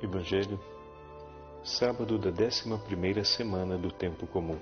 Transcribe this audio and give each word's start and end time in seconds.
Evangelho, 0.00 0.60
sábado 1.64 2.16
da 2.18 2.30
décima 2.30 2.78
primeira 2.78 3.24
semana 3.24 3.76
do 3.76 3.90
tempo 3.90 4.28
comum. 4.28 4.56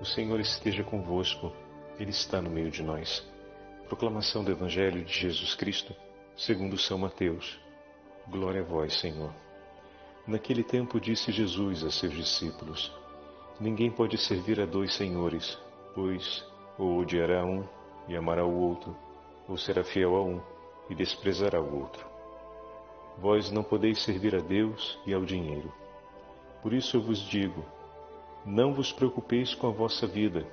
O 0.00 0.04
Senhor 0.06 0.40
esteja 0.40 0.82
convosco, 0.82 1.52
Ele 1.98 2.10
está 2.10 2.40
no 2.40 2.48
meio 2.48 2.70
de 2.70 2.82
nós. 2.82 3.22
Proclamação 3.86 4.42
do 4.42 4.50
Evangelho 4.50 5.04
de 5.04 5.12
Jesus 5.12 5.54
Cristo, 5.54 5.94
segundo 6.34 6.78
São 6.78 6.96
Mateus. 6.96 7.60
Glória 8.28 8.62
a 8.62 8.64
vós, 8.64 8.98
Senhor. 8.98 9.30
Naquele 10.26 10.64
tempo 10.64 10.98
disse 10.98 11.30
Jesus 11.30 11.84
a 11.84 11.90
seus 11.90 12.14
discípulos: 12.14 12.90
Ninguém 13.60 13.90
pode 13.90 14.16
servir 14.16 14.58
a 14.58 14.64
dois 14.64 14.94
senhores, 14.94 15.58
pois 15.94 16.42
ou 16.78 16.98
odiará 16.98 17.44
um 17.44 17.62
e 18.08 18.16
amará 18.16 18.42
o 18.42 18.58
outro, 18.58 18.96
ou 19.46 19.58
será 19.58 19.84
fiel 19.84 20.16
a 20.16 20.24
um 20.24 20.40
e 20.88 20.94
desprezará 20.94 21.60
o 21.60 21.78
outro. 21.78 22.15
Vós 23.18 23.50
não 23.50 23.62
podeis 23.62 24.02
servir 24.02 24.34
a 24.34 24.40
Deus 24.40 24.98
e 25.06 25.14
ao 25.14 25.24
dinheiro. 25.24 25.72
Por 26.62 26.74
isso 26.74 26.98
eu 26.98 27.00
vos 27.00 27.18
digo: 27.18 27.64
não 28.44 28.74
vos 28.74 28.92
preocupeis 28.92 29.54
com 29.54 29.68
a 29.68 29.70
vossa 29.70 30.06
vida, 30.06 30.46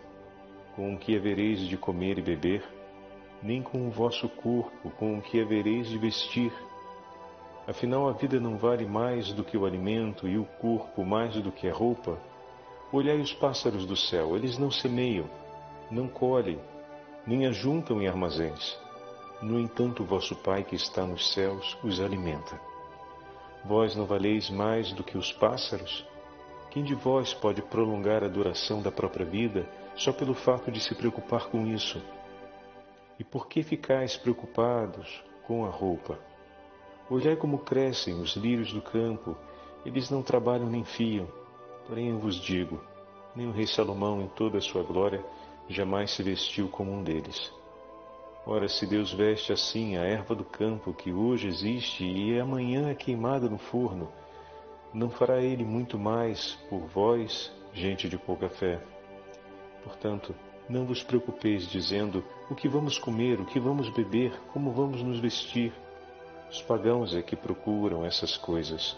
com 0.76 0.94
o 0.94 0.98
que 0.98 1.16
havereis 1.16 1.60
de 1.60 1.76
comer 1.76 2.18
e 2.20 2.22
beber, 2.22 2.64
nem 3.42 3.62
com 3.62 3.86
o 3.86 3.92
vosso 3.92 4.30
corpo, 4.30 4.90
com 4.92 5.18
o 5.18 5.22
que 5.22 5.42
havereis 5.42 5.90
de 5.90 5.98
vestir. 5.98 6.54
Afinal, 7.68 8.08
a 8.08 8.14
vida 8.14 8.40
não 8.40 8.58
vale 8.58 8.86
mais 8.86 9.34
do 9.34 9.44
que 9.44 9.58
o 9.58 9.66
alimento 9.66 10.28
e 10.28 10.38
o 10.38 10.46
corpo 10.46 11.06
mais 11.06 11.36
do 11.36 11.52
que 11.52 11.68
a 11.68 11.74
roupa. 11.74 12.18
Olhai 12.94 13.20
os 13.20 13.34
pássaros 13.34 13.86
do 13.86 13.96
céu, 13.96 14.38
eles 14.38 14.58
não 14.58 14.72
semeiam, 14.72 15.30
não 15.92 16.08
colhem, 16.08 16.60
nem 17.26 17.46
ajuntam 17.46 18.02
em 18.02 18.08
armazéns 18.08 18.83
no 19.44 19.60
entanto, 19.60 20.06
vosso 20.06 20.36
Pai 20.38 20.64
que 20.64 20.76
está 20.76 21.06
nos 21.06 21.34
céus 21.34 21.78
os 21.84 22.00
alimenta. 22.00 22.60
Vós 23.66 23.94
não 23.94 24.06
valeis 24.06 24.50
mais 24.50 24.94
do 24.94 25.04
que 25.04 25.18
os 25.18 25.34
pássaros? 25.34 26.06
Quem 26.72 26.82
de 26.82 26.96
vós 26.96 27.34
pode 27.34 27.62
prolongar 27.62 28.24
a 28.24 28.30
duração 28.30 28.82
da 28.82 28.90
própria 28.90 29.26
vida 29.26 29.70
só 29.96 30.14
pelo 30.14 30.34
fato 30.34 30.72
de 30.72 30.80
se 30.80 30.96
preocupar 30.96 31.48
com 31.50 31.68
isso? 31.68 32.02
E 33.20 33.24
por 33.24 33.48
que 33.48 33.62
ficais 33.62 34.16
preocupados 34.16 35.22
com 35.46 35.66
a 35.66 35.70
roupa? 35.70 36.18
Olhai 37.10 37.36
como 37.36 37.60
crescem 37.60 38.22
os 38.22 38.38
lírios 38.38 38.72
do 38.72 38.82
campo, 38.82 39.38
eles 39.86 40.10
não 40.10 40.24
trabalham 40.24 40.70
nem 40.70 40.86
fiam. 40.86 41.28
Porém 41.86 42.12
eu 42.12 42.18
vos 42.18 42.38
digo, 42.40 42.82
nem 43.36 43.48
o 43.48 43.52
rei 43.52 43.68
Salomão 43.68 44.22
em 44.22 44.28
toda 44.30 44.60
a 44.60 44.62
sua 44.62 44.84
glória 44.84 45.24
jamais 45.68 46.12
se 46.12 46.24
vestiu 46.24 46.70
como 46.70 46.94
um 46.94 47.04
deles. 47.04 47.52
Ora, 48.46 48.68
se 48.68 48.86
Deus 48.86 49.14
veste 49.14 49.54
assim 49.54 49.96
a 49.96 50.02
erva 50.02 50.36
do 50.36 50.44
campo 50.44 50.94
que 50.94 51.14
hoje 51.14 51.48
existe 51.48 52.04
e 52.04 52.38
amanhã 52.38 52.90
é 52.90 52.96
queimada 52.96 53.50
no 53.50 53.58
forno, 53.58 54.12
não 54.94 55.10
fará 55.10 55.42
Ele 55.42 55.64
muito 55.64 55.98
mais 55.98 56.56
por 56.70 56.82
vós, 56.82 57.50
gente 57.74 58.10
de 58.10 58.18
pouca 58.18 58.50
fé? 58.50 58.84
Portanto, 59.82 60.36
não 60.68 60.86
vos 60.86 61.02
preocupeis 61.02 61.70
dizendo 61.70 62.22
o 62.50 62.56
que 62.56 62.68
vamos 62.68 63.00
comer, 63.00 63.40
o 63.40 63.46
que 63.46 63.62
vamos 63.62 63.90
beber, 63.90 64.38
como 64.52 64.74
vamos 64.74 65.02
nos 65.02 65.20
vestir. 65.20 65.72
Os 66.52 66.62
pagãos 66.62 67.16
é 67.16 67.22
que 67.22 67.38
procuram 67.38 68.06
essas 68.06 68.36
coisas. 68.36 68.98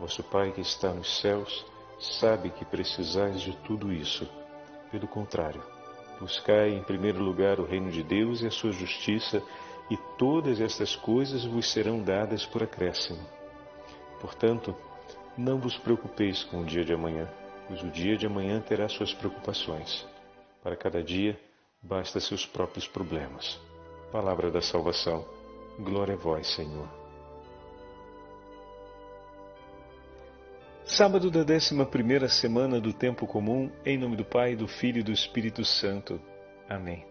Vosso 0.00 0.22
Pai 0.22 0.52
que 0.52 0.62
está 0.62 0.94
nos 0.94 1.20
céus 1.20 1.66
sabe 2.00 2.48
que 2.48 2.64
precisais 2.64 3.42
de 3.42 3.54
tudo 3.58 3.92
isso. 3.92 4.26
Pelo 4.90 5.06
contrário, 5.06 5.62
Buscai 6.20 6.70
em 6.70 6.82
primeiro 6.82 7.22
lugar 7.22 7.60
o 7.60 7.64
reino 7.64 7.90
de 7.90 8.02
Deus 8.02 8.42
e 8.42 8.46
a 8.46 8.50
sua 8.50 8.72
justiça, 8.72 9.42
e 9.90 9.96
todas 10.18 10.60
estas 10.60 10.96
coisas 10.96 11.44
vos 11.44 11.70
serão 11.70 12.02
dadas 12.02 12.44
por 12.44 12.62
acréscimo. 12.62 13.24
Portanto, 14.20 14.74
não 15.36 15.58
vos 15.58 15.76
preocupeis 15.76 16.42
com 16.44 16.62
o 16.62 16.64
dia 16.64 16.84
de 16.84 16.92
amanhã, 16.92 17.28
pois 17.68 17.82
o 17.82 17.90
dia 17.90 18.16
de 18.16 18.26
amanhã 18.26 18.60
terá 18.60 18.88
suas 18.88 19.12
preocupações. 19.12 20.06
Para 20.62 20.76
cada 20.76 21.02
dia, 21.02 21.38
basta 21.82 22.18
seus 22.18 22.46
próprios 22.46 22.88
problemas. 22.88 23.60
Palavra 24.10 24.50
da 24.50 24.62
salvação. 24.62 25.24
Glória 25.78 26.14
a 26.14 26.18
vós, 26.18 26.46
Senhor. 26.54 27.05
Sábado 30.96 31.30
da 31.30 31.40
11 31.40 32.30
semana 32.30 32.80
do 32.80 32.90
Tempo 32.90 33.26
Comum, 33.26 33.70
em 33.84 33.98
nome 33.98 34.16
do 34.16 34.24
Pai, 34.24 34.56
do 34.56 34.66
Filho 34.66 35.00
e 35.00 35.02
do 35.02 35.12
Espírito 35.12 35.62
Santo. 35.62 36.18
Amém. 36.66 37.04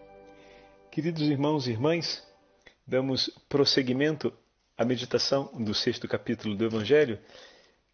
Queridos 0.90 1.22
irmãos 1.22 1.68
e 1.68 1.70
irmãs, 1.70 2.20
damos 2.84 3.30
prosseguimento 3.48 4.32
à 4.76 4.84
meditação 4.84 5.52
do 5.54 5.72
sexto 5.72 6.08
capítulo 6.08 6.56
do 6.56 6.64
Evangelho 6.64 7.20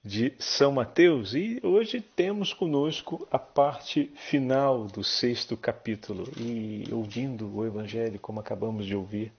de 0.03 0.33
São 0.39 0.73
Mateus 0.73 1.35
e 1.35 1.61
hoje 1.63 2.01
temos 2.01 2.55
conosco 2.55 3.29
a 3.31 3.39
parte 3.39 4.11
final 4.31 4.87
do 4.87 5.05
sexto 5.05 5.59
capítulo. 5.59 6.25
E 6.39 6.89
ouvindo 6.91 7.55
o 7.55 7.67
Evangelho, 7.67 8.19
como 8.19 8.41
acabamos 8.41 8.87
de 8.87 8.97
ouvir, 8.97 9.31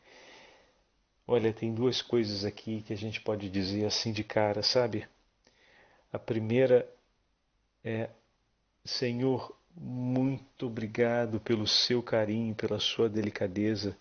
olha, 1.27 1.51
tem 1.51 1.73
duas 1.73 1.99
coisas 1.99 2.45
aqui 2.45 2.83
que 2.83 2.93
a 2.93 2.97
gente 2.97 3.19
pode 3.21 3.49
dizer 3.49 3.85
assim 3.85 4.11
de 4.13 4.23
cara, 4.23 4.61
sabe? 4.61 5.07
A 6.13 6.19
primeira 6.19 6.87
é: 7.83 8.11
Senhor, 8.85 9.57
muito 9.75 10.67
obrigado 10.67 11.39
pelo 11.39 11.65
seu 11.65 12.03
carinho, 12.03 12.53
pela 12.53 12.79
sua 12.79 13.09
delicadeza 13.09 13.97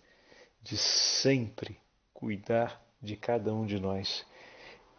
de 0.61 0.77
sempre 0.77 1.79
cuidar 2.13 2.79
de 3.01 3.17
cada 3.17 3.51
um 3.51 3.65
de 3.65 3.79
nós 3.79 4.23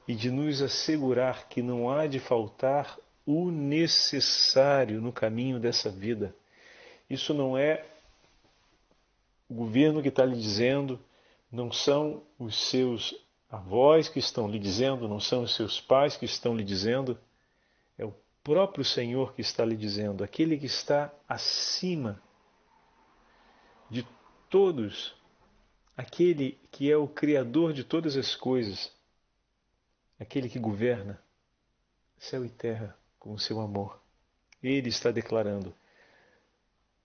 e 0.09 0.15
de 0.15 0.29
nos 0.29 0.61
assegurar 0.61 1.49
que 1.49 1.63
não 1.63 1.89
há 1.89 2.09
de 2.09 2.19
faltar 2.19 2.99
o 3.25 3.51
necessário 3.51 5.01
no 5.01 5.13
caminho 5.13 5.61
dessa 5.61 5.91
vida. 5.91 6.35
Isso 7.09 7.33
não 7.33 7.57
é 7.57 7.87
o 9.49 9.55
governo 9.55 10.03
que 10.03 10.09
está 10.09 10.25
lhe 10.25 10.37
dizendo, 10.37 11.01
não 11.51 11.71
são 11.71 12.25
os 12.39 12.71
seus 12.71 13.15
avós 13.51 14.09
que 14.09 14.19
estão 14.19 14.49
lhe 14.49 14.59
dizendo, 14.59 15.09
não 15.09 15.21
são 15.21 15.43
os 15.43 15.55
seus 15.55 15.81
pais 15.81 16.17
que 16.17 16.25
estão 16.25 16.57
lhe 16.57 16.65
dizendo, 16.65 17.19
é 17.97 18.05
o 18.05 18.15
próprio 18.43 18.85
Senhor 18.85 19.35
que 19.35 19.41
está 19.41 19.65
lhe 19.65 19.77
dizendo, 19.77 20.25
aquele 20.25 20.59
que 20.59 20.67
está 20.67 21.13
acima 21.29 22.21
de 23.91 24.07
todos, 24.51 25.15
aquele 25.97 26.59
que 26.71 26.91
é 26.91 26.97
o 26.97 27.07
Criador 27.07 27.73
de 27.73 27.85
todas 27.85 28.17
as 28.17 28.35
coisas, 28.35 28.93
aquele 30.19 30.49
que 30.49 30.59
governa 30.59 31.23
céu 32.19 32.45
e 32.45 32.49
terra 32.49 32.97
com 33.19 33.33
o 33.33 33.39
seu 33.39 33.61
amor. 33.61 34.01
Ele 34.63 34.89
está 34.89 35.11
declarando: 35.11 35.75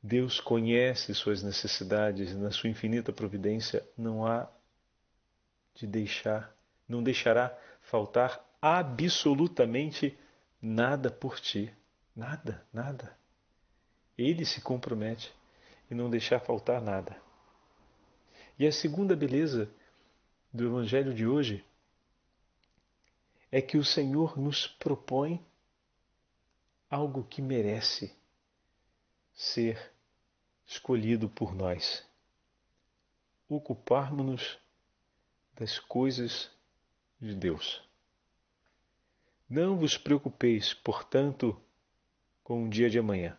Deus 0.01 0.39
conhece 0.39 1.13
suas 1.13 1.43
necessidades, 1.43 2.35
na 2.35 2.51
sua 2.51 2.69
infinita 2.69 3.11
providência 3.11 3.85
não 3.97 4.25
há 4.25 4.49
de 5.79 5.87
deixar, 5.87 6.53
não 6.87 7.01
deixará 7.01 7.57
faltar 7.81 8.45
absolutamente 8.61 10.17
nada 10.61 11.09
por 11.09 11.39
ti. 11.39 11.73
Nada, 12.15 12.65
nada. 12.73 13.17
Ele 14.17 14.45
se 14.45 14.59
compromete 14.59 15.33
em 15.89 15.95
não 15.95 16.09
deixar 16.09 16.41
faltar 16.41 16.81
nada. 16.81 17.15
E 18.57 18.67
a 18.67 18.71
segunda 18.71 19.15
beleza 19.15 19.71
do 20.51 20.65
Evangelho 20.65 21.13
de 21.13 21.25
hoje 21.25 21.63
é 23.49 23.61
que 23.61 23.77
o 23.77 23.85
Senhor 23.85 24.37
nos 24.37 24.67
propõe 24.67 25.43
algo 26.89 27.23
que 27.23 27.41
merece 27.41 28.13
ser 29.33 29.93
escolhido 30.67 31.29
por 31.29 31.55
nós. 31.55 32.05
Ocuparmos-nos 33.47 34.59
das 35.59 35.77
coisas 35.77 36.49
de 37.19 37.35
Deus. 37.35 37.83
Não 39.49 39.77
vos 39.77 39.97
preocupeis, 39.97 40.73
portanto, 40.73 41.59
com 42.43 42.65
o 42.65 42.69
dia 42.69 42.89
de 42.89 42.97
amanhã, 42.97 43.37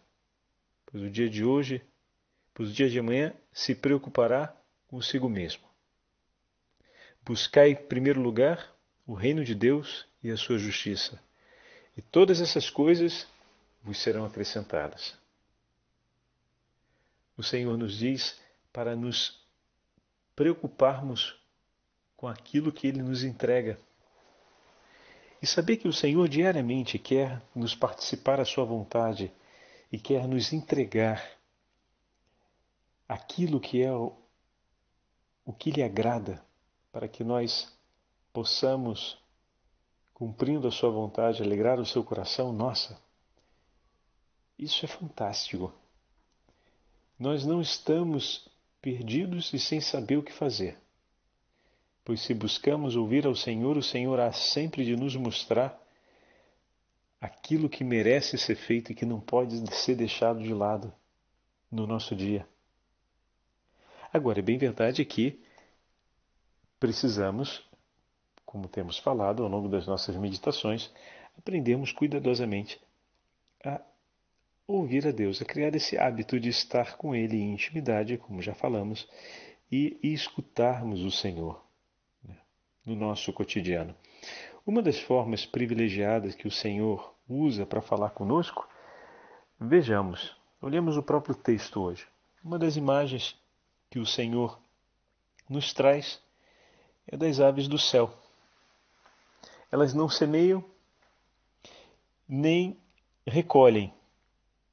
pois 0.85 1.03
o 1.03 1.09
dia 1.09 1.31
de 1.31 1.43
hoje, 1.43 1.83
pois 2.53 2.69
o 2.69 2.73
dia 2.73 2.91
de 2.91 2.99
amanhã 2.99 3.35
se 3.53 3.75
preocupará 3.75 4.55
consigo 4.87 5.29
mesmo. 5.31 5.63
Buscai 7.25 7.71
em 7.71 7.77
primeiro 7.77 8.21
lugar 8.21 8.71
o 9.07 9.15
reino 9.15 9.43
de 9.43 9.55
Deus 9.55 10.07
e 10.23 10.31
a 10.31 10.37
sua 10.37 10.59
justiça, 10.59 11.19
e 11.97 12.03
todas 12.03 12.41
essas 12.41 12.69
coisas 12.69 13.27
vos 13.83 13.99
serão 13.99 14.27
acrescentadas. 14.27 15.19
O 17.35 17.43
Senhor 17.43 17.79
nos 17.79 17.97
diz 17.97 18.39
para 18.73 18.95
nos 18.95 19.43
preocuparmos 20.37 21.40
com 22.21 22.29
aquilo 22.29 22.71
que 22.71 22.87
Ele 22.87 23.03
nos 23.03 23.25
entrega. 23.25 23.81
E 25.41 25.47
saber 25.47 25.79
que 25.79 25.89
o 25.89 25.93
Senhor 25.93 26.29
diariamente 26.29 26.99
quer 26.99 27.41
nos 27.55 27.75
participar 27.75 28.39
à 28.39 28.45
Sua 28.45 28.63
vontade 28.63 29.33
e 29.91 29.99
quer 29.99 30.29
nos 30.29 30.53
entregar 30.53 31.27
aquilo 33.09 33.59
que 33.59 33.83
é 33.83 33.91
o, 33.91 34.13
o 35.47 35.53
que 35.55 35.71
lhe 35.71 35.83
agrada, 35.83 36.45
para 36.93 37.09
que 37.09 37.25
nós 37.25 37.75
possamos 38.35 39.19
cumprindo 40.13 40.69
a 40.69 40.71
sua 40.71 40.91
vontade, 40.91 41.43
alegrar 41.43 41.81
o 41.81 41.87
seu 41.87 42.05
coração, 42.05 42.53
nossa, 42.53 43.01
isso 44.59 44.85
é 44.85 44.89
fantástico. 44.89 45.73
Nós 47.19 47.47
não 47.47 47.63
estamos 47.63 48.47
perdidos 48.83 49.55
e 49.55 49.59
sem 49.59 49.81
saber 49.81 50.19
o 50.19 50.23
que 50.23 50.33
fazer. 50.33 50.79
Pois 52.11 52.23
se 52.23 52.35
buscamos 52.35 52.97
ouvir 52.97 53.25
ao 53.25 53.37
Senhor, 53.37 53.77
o 53.77 53.83
Senhor 53.85 54.19
há 54.19 54.33
sempre 54.33 54.85
de 54.85 54.97
nos 54.97 55.15
mostrar 55.15 55.81
aquilo 57.21 57.69
que 57.69 57.85
merece 57.85 58.37
ser 58.37 58.57
feito 58.57 58.91
e 58.91 58.97
que 58.97 59.07
não 59.07 59.21
pode 59.21 59.55
ser 59.73 59.95
deixado 59.95 60.43
de 60.43 60.53
lado 60.53 60.93
no 61.71 61.87
nosso 61.87 62.17
dia. 62.17 62.45
Agora, 64.13 64.41
é 64.41 64.43
bem 64.43 64.59
verdade 64.59 65.05
que 65.05 65.41
precisamos, 66.81 67.65
como 68.45 68.67
temos 68.67 68.99
falado 68.99 69.45
ao 69.45 69.49
longo 69.49 69.69
das 69.69 69.87
nossas 69.87 70.17
meditações, 70.17 70.93
aprendermos 71.39 71.93
cuidadosamente 71.93 72.81
a 73.65 73.81
ouvir 74.67 75.07
a 75.07 75.13
Deus, 75.13 75.41
a 75.41 75.45
criar 75.45 75.77
esse 75.77 75.97
hábito 75.97 76.41
de 76.41 76.49
estar 76.49 76.97
com 76.97 77.15
Ele 77.15 77.37
em 77.37 77.53
intimidade, 77.53 78.19
como 78.19 78.43
já 78.43 78.53
falamos, 78.53 79.09
e, 79.71 79.97
escutarmos 80.03 81.05
o 81.05 81.11
Senhor 81.13 81.70
no 82.85 82.97
nosso 82.97 83.33
cotidiano. 83.33 83.95
Uma 84.67 84.83
das 84.83 84.99
formas 84.99 85.47
privilegiadas 85.47 86.35
que 86.35 86.47
o 86.47 86.51
Senhor 86.51 87.15
usa 87.29 87.65
para 87.65 87.81
falar 87.81 88.11
conosco, 88.11 88.69
vejamos, 89.59 90.37
olhemos 90.61 90.97
o 90.97 91.03
próprio 91.03 91.35
texto 91.35 91.81
hoje. 91.81 92.07
Uma 92.45 92.59
das 92.59 92.77
imagens 92.77 93.37
que 93.91 93.99
o 93.99 94.07
Senhor 94.07 94.59
nos 95.49 95.73
traz 95.73 96.21
é 97.07 97.17
das 97.17 97.41
aves 97.41 97.67
do 97.67 97.79
céu. 97.79 98.13
Elas 99.71 99.95
não 99.95 100.09
semeiam, 100.09 100.65
nem 102.29 102.77
recolhem, 103.27 103.93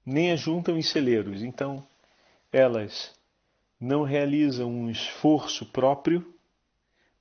nem 0.06 0.32
ajuntam 0.32 0.78
em 0.78 0.82
celeiros. 0.82 1.42
Então, 1.42 1.86
elas 2.52 3.14
não 3.80 4.04
realizam 4.04 4.70
um 4.70 4.90
esforço 4.90 5.66
próprio 5.66 6.37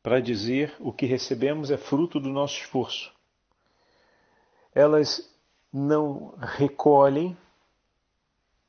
para 0.06 0.20
dizer 0.20 0.72
o 0.78 0.92
que 0.92 1.04
recebemos 1.04 1.68
é 1.68 1.76
fruto 1.76 2.20
do 2.20 2.28
nosso 2.28 2.60
esforço. 2.60 3.12
Elas 4.72 5.28
não 5.72 6.32
recolhem 6.38 7.36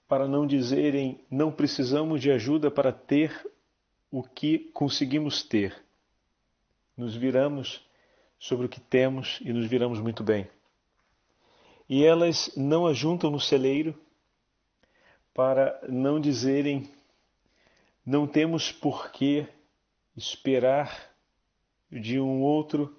para 0.07 0.27
não 0.27 0.47
dizerem 0.47 1.23
não 1.29 1.51
precisamos 1.51 2.21
de 2.21 2.31
ajuda 2.31 2.71
para 2.71 2.91
ter 2.91 3.47
o 4.09 4.23
que 4.23 4.57
conseguimos 4.73 5.43
ter. 5.43 5.79
Nos 6.97 7.15
viramos 7.15 7.87
sobre 8.39 8.65
o 8.65 8.69
que 8.69 8.79
temos 8.79 9.37
e 9.41 9.53
nos 9.53 9.67
viramos 9.67 9.99
muito 9.99 10.23
bem. 10.23 10.49
E 11.87 12.03
elas 12.03 12.51
não 12.57 12.87
ajuntam 12.87 13.29
no 13.29 13.39
celeiro 13.39 13.93
para 15.35 15.79
não 15.87 16.19
dizerem 16.19 16.91
não 18.03 18.25
temos 18.25 18.71
por 18.71 19.11
que 19.11 19.47
esperar 20.15 21.15
de 21.91 22.19
um 22.19 22.41
outro 22.41 22.95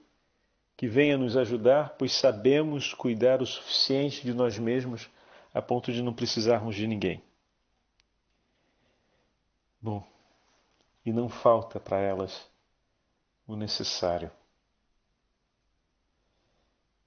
que 0.76 0.86
venha 0.86 1.18
nos 1.18 1.36
ajudar, 1.36 1.96
pois 1.98 2.12
sabemos 2.12 2.94
cuidar 2.94 3.42
o 3.42 3.46
suficiente 3.46 4.22
de 4.22 4.32
nós 4.32 4.58
mesmos 4.58 5.10
a 5.52 5.60
ponto 5.60 5.92
de 5.92 6.02
não 6.02 6.14
precisarmos 6.14 6.76
de 6.76 6.86
ninguém. 6.86 7.22
Bom, 9.80 10.06
e 11.04 11.12
não 11.12 11.28
falta 11.28 11.80
para 11.80 11.98
elas 11.98 12.48
o 13.46 13.56
necessário. 13.56 14.30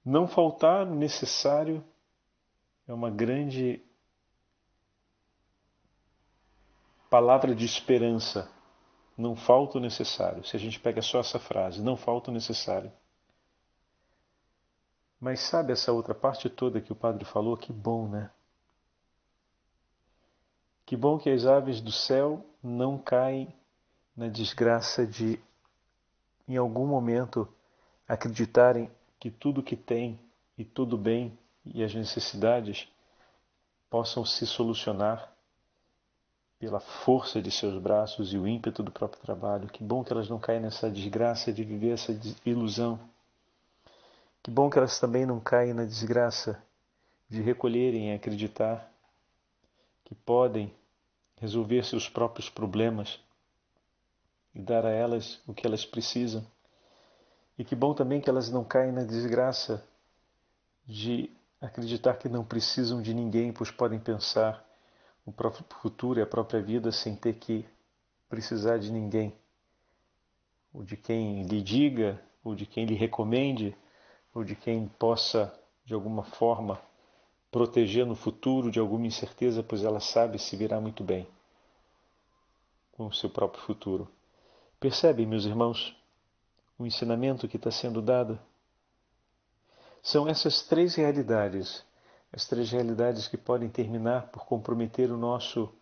Não 0.04 0.26
faltar 0.26 0.86
o 0.86 0.94
necessário 0.94 1.84
é 2.86 2.92
uma 2.92 3.10
grande 3.10 3.80
palavra 7.08 7.54
de 7.54 7.64
esperança 7.64 8.50
não 9.16 9.36
falta 9.36 9.78
o 9.78 9.80
necessário. 9.80 10.44
Se 10.44 10.56
a 10.56 10.58
gente 10.58 10.80
pega 10.80 11.02
só 11.02 11.20
essa 11.20 11.38
frase, 11.38 11.82
não 11.82 11.96
falta 11.96 12.30
o 12.30 12.34
necessário. 12.34 12.92
Mas 15.20 15.40
sabe 15.40 15.72
essa 15.72 15.92
outra 15.92 16.14
parte 16.14 16.48
toda 16.50 16.80
que 16.80 16.92
o 16.92 16.96
padre 16.96 17.24
falou? 17.24 17.56
Que 17.56 17.72
bom, 17.72 18.08
né? 18.08 18.30
Que 20.84 20.96
bom 20.96 21.18
que 21.18 21.30
as 21.30 21.46
aves 21.46 21.80
do 21.80 21.92
céu 21.92 22.44
não 22.62 22.98
caem 22.98 23.54
na 24.16 24.28
desgraça 24.28 25.06
de, 25.06 25.40
em 26.48 26.56
algum 26.56 26.86
momento, 26.86 27.48
acreditarem 28.06 28.90
que 29.18 29.30
tudo 29.30 29.62
que 29.62 29.76
tem 29.76 30.18
e 30.58 30.64
tudo 30.64 30.98
bem 30.98 31.38
e 31.64 31.82
as 31.82 31.94
necessidades 31.94 32.88
possam 33.88 34.24
se 34.24 34.46
solucionar 34.46 35.32
pela 36.62 36.78
força 36.78 37.42
de 37.42 37.50
seus 37.50 37.82
braços 37.82 38.32
e 38.32 38.38
o 38.38 38.46
ímpeto 38.46 38.84
do 38.84 38.92
próprio 38.92 39.20
trabalho. 39.20 39.66
Que 39.66 39.82
bom 39.82 40.04
que 40.04 40.12
elas 40.12 40.28
não 40.28 40.38
caem 40.38 40.60
nessa 40.60 40.88
desgraça 40.88 41.52
de 41.52 41.64
viver 41.64 41.94
essa 41.94 42.16
ilusão. 42.46 43.00
Que 44.40 44.48
bom 44.48 44.70
que 44.70 44.78
elas 44.78 45.00
também 45.00 45.26
não 45.26 45.40
caem 45.40 45.74
na 45.74 45.84
desgraça 45.84 46.62
de 47.28 47.42
recolherem 47.42 48.12
e 48.12 48.14
acreditar 48.14 48.88
que 50.04 50.14
podem 50.14 50.72
resolver 51.40 51.82
seus 51.84 52.08
próprios 52.08 52.48
problemas 52.48 53.18
e 54.54 54.60
dar 54.60 54.86
a 54.86 54.90
elas 54.90 55.40
o 55.48 55.52
que 55.52 55.66
elas 55.66 55.84
precisam. 55.84 56.46
E 57.58 57.64
que 57.64 57.74
bom 57.74 57.92
também 57.92 58.20
que 58.20 58.30
elas 58.30 58.48
não 58.48 58.62
caem 58.62 58.92
na 58.92 59.02
desgraça 59.02 59.84
de 60.86 61.28
acreditar 61.60 62.14
que 62.18 62.28
não 62.28 62.44
precisam 62.44 63.02
de 63.02 63.12
ninguém, 63.12 63.52
pois 63.52 63.72
podem 63.72 63.98
pensar 63.98 64.64
o 65.24 65.32
próprio 65.32 65.64
futuro 65.80 66.18
e 66.18 66.22
a 66.22 66.26
própria 66.26 66.60
vida 66.60 66.90
sem 66.90 67.14
ter 67.14 67.34
que 67.34 67.64
precisar 68.28 68.78
de 68.78 68.90
ninguém, 68.90 69.34
ou 70.72 70.82
de 70.82 70.96
quem 70.96 71.42
lhe 71.44 71.62
diga, 71.62 72.20
ou 72.42 72.54
de 72.54 72.66
quem 72.66 72.84
lhe 72.84 72.94
recomende, 72.94 73.76
ou 74.34 74.42
de 74.42 74.56
quem 74.56 74.88
possa, 74.88 75.52
de 75.84 75.94
alguma 75.94 76.24
forma, 76.24 76.80
proteger 77.50 78.06
no 78.06 78.16
futuro 78.16 78.70
de 78.70 78.80
alguma 78.80 79.06
incerteza, 79.06 79.62
pois 79.62 79.84
ela 79.84 80.00
sabe 80.00 80.38
se 80.38 80.56
virá 80.56 80.80
muito 80.80 81.04
bem 81.04 81.28
com 82.92 83.06
o 83.06 83.12
seu 83.12 83.28
próprio 83.28 83.62
futuro. 83.64 84.08
Percebem, 84.80 85.26
meus 85.26 85.44
irmãos, 85.44 85.94
o 86.78 86.86
ensinamento 86.86 87.46
que 87.46 87.56
está 87.56 87.70
sendo 87.70 88.00
dado? 88.00 88.38
São 90.02 90.28
essas 90.28 90.62
três 90.62 90.94
realidades 90.94 91.84
as 92.32 92.46
três 92.46 92.70
realidades 92.70 93.28
que 93.28 93.36
podem 93.36 93.68
terminar 93.68 94.28
por 94.28 94.46
comprometer 94.46 95.10
o 95.10 95.18
nosso 95.18 95.72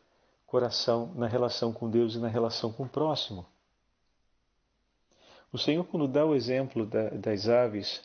coração 0.47 1.13
na 1.15 1.29
relação 1.29 1.73
com 1.73 1.89
Deus 1.89 2.17
e 2.17 2.19
na 2.19 2.27
relação 2.27 2.73
com 2.73 2.83
o 2.83 2.89
próximo. 2.89 3.47
O 5.53 5.59
Senhor, 5.59 5.85
quando 5.85 6.09
dá 6.09 6.27
o 6.27 6.35
exemplo 6.35 6.85
da, 6.85 7.11
das 7.11 7.49
aves 7.49 8.03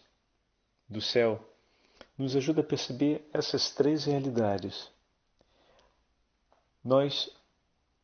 do 0.88 1.02
céu, 1.02 1.44
nos 2.18 2.36
ajuda 2.36 2.62
a 2.62 2.64
perceber 2.64 3.28
essas 3.34 3.72
três 3.72 4.06
realidades. 4.06 4.92
Nós 6.84 7.30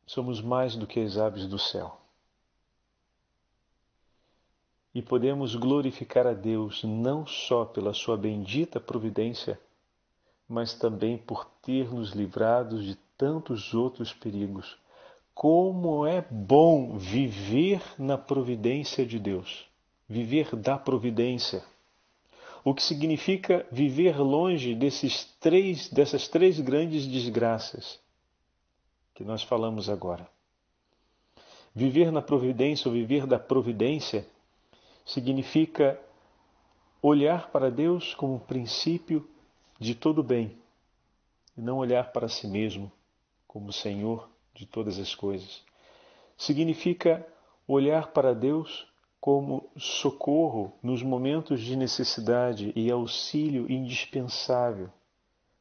somos 0.08 0.42
mais 0.42 0.76
do 0.76 0.88
que 0.88 1.00
as 1.00 1.18
aves 1.18 1.48
do 1.48 1.60
céu. 1.60 2.00
E 4.94 5.02
podemos 5.02 5.56
glorificar 5.56 6.28
a 6.28 6.34
Deus 6.34 6.84
não 6.84 7.26
só 7.26 7.64
pela 7.64 7.94
sua 7.94 8.18
bendita 8.18 8.80
providência, 8.80 9.60
mas 10.52 10.74
também 10.74 11.18
por 11.18 11.46
ter 11.62 11.90
nos 11.94 12.12
livrado 12.12 12.84
de 12.84 12.96
tantos 13.18 13.74
outros 13.74 14.12
perigos. 14.12 14.78
Como 15.34 16.06
é 16.06 16.22
bom 16.30 16.98
viver 16.98 17.82
na 17.98 18.18
providência 18.18 19.06
de 19.06 19.18
Deus, 19.18 19.66
viver 20.10 20.54
da 20.58 20.78
providência. 20.78 21.64
O 22.66 22.74
que 22.74 22.84
significa 22.84 23.66
viver 23.72 24.20
longe 24.20 24.76
desses 24.76 25.24
três, 25.40 25.88
dessas 25.88 26.28
três 26.28 26.60
grandes 26.60 27.08
desgraças 27.08 27.98
que 29.14 29.24
nós 29.24 29.42
falamos 29.42 29.90
agora. 29.90 30.28
Viver 31.74 32.12
na 32.12 32.22
providência 32.22 32.90
ou 32.90 32.94
viver 32.94 33.26
da 33.26 33.40
providência 33.40 34.28
significa 35.06 35.98
olhar 37.02 37.50
para 37.52 37.72
Deus 37.72 38.14
como 38.14 38.38
princípio 38.42 39.26
de 39.82 39.96
todo 39.96 40.22
bem 40.22 40.56
e 41.58 41.62
não 41.62 41.80
olhar 41.80 42.12
para 42.12 42.30
si 42.30 42.48
mesmo 42.48 42.92
como 43.48 43.74
Senhor 43.74 44.30
de 44.54 44.68
todas 44.68 45.00
as 45.00 45.16
coisas. 45.16 45.64
Significa 46.38 47.28
olhar 47.68 48.12
para 48.12 48.36
Deus 48.36 48.88
como 49.20 49.68
socorro 49.76 50.72
nos 50.84 51.02
momentos 51.02 51.62
de 51.62 51.76
necessidade 51.76 52.72
e 52.76 52.92
auxílio 52.92 53.72
indispensável 53.72 54.88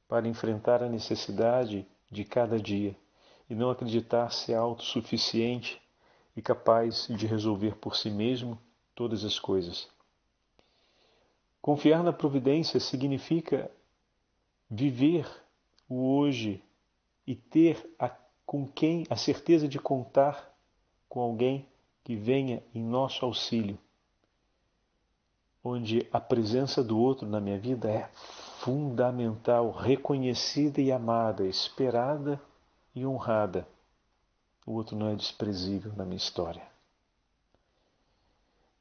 para 0.07 0.29
enfrentar 0.29 0.83
a 0.83 0.89
necessidade 0.89 1.87
de 2.11 2.23
cada 2.23 2.61
dia 2.61 2.95
e 3.49 3.55
não 3.55 3.71
acreditar 3.71 4.31
ser 4.33 4.53
autossuficiente 4.53 5.81
e 6.37 6.43
capaz 6.43 7.07
de 7.09 7.27
resolver 7.27 7.75
por 7.77 7.97
si 7.97 8.11
mesmo 8.11 8.59
todas 8.95 9.25
as 9.25 9.39
coisas. 9.39 9.89
Confiar 11.63 12.03
na 12.03 12.13
providência 12.13 12.79
significa 12.79 13.71
viver 14.71 15.27
o 15.89 16.17
hoje 16.17 16.63
e 17.27 17.35
ter 17.35 17.93
a, 17.99 18.09
com 18.47 18.67
quem 18.67 19.05
a 19.11 19.17
certeza 19.17 19.67
de 19.67 19.79
contar 19.79 20.55
com 21.09 21.21
alguém 21.21 21.67
que 22.05 22.15
venha 22.15 22.63
em 22.75 22.83
nosso 22.83 23.25
auxílio, 23.25 23.79
onde 25.63 26.07
a 26.13 26.21
presença 26.21 26.83
do 26.83 26.99
outro 26.99 27.29
na 27.29 27.41
minha 27.41 27.59
vida 27.59 27.91
é 27.91 28.09
fundamental, 28.61 29.73
reconhecida 29.73 30.81
e 30.81 30.93
amada, 30.93 31.45
esperada 31.47 32.41
e 32.95 33.05
honrada. 33.05 33.67
O 34.67 34.73
outro 34.73 34.97
não 34.97 35.09
é 35.09 35.17
desprezível 35.17 35.93
na 35.97 36.05
minha 36.05 36.17
história. 36.17 36.63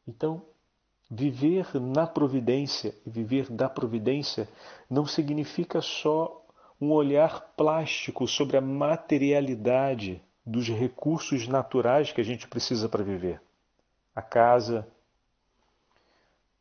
Então, 0.08 0.44
viver 1.10 1.80
na 1.80 2.06
providência 2.06 2.94
e 3.06 3.10
viver 3.10 3.50
da 3.50 3.68
providência 3.68 4.48
não 4.90 5.06
significa 5.06 5.82
só 5.82 6.46
um 6.80 6.92
olhar 6.92 7.42
plástico 7.58 8.28
sobre 8.28 8.58
a 8.58 8.62
materialidade 8.62 10.22
dos 10.46 10.68
recursos 10.68 11.48
naturais 11.48 12.12
que 12.12 12.22
a 12.22 12.24
gente 12.24 12.48
precisa 12.48 12.88
para 12.88 13.04
viver. 13.04 13.42
A 14.16 14.22
casa, 14.22 14.88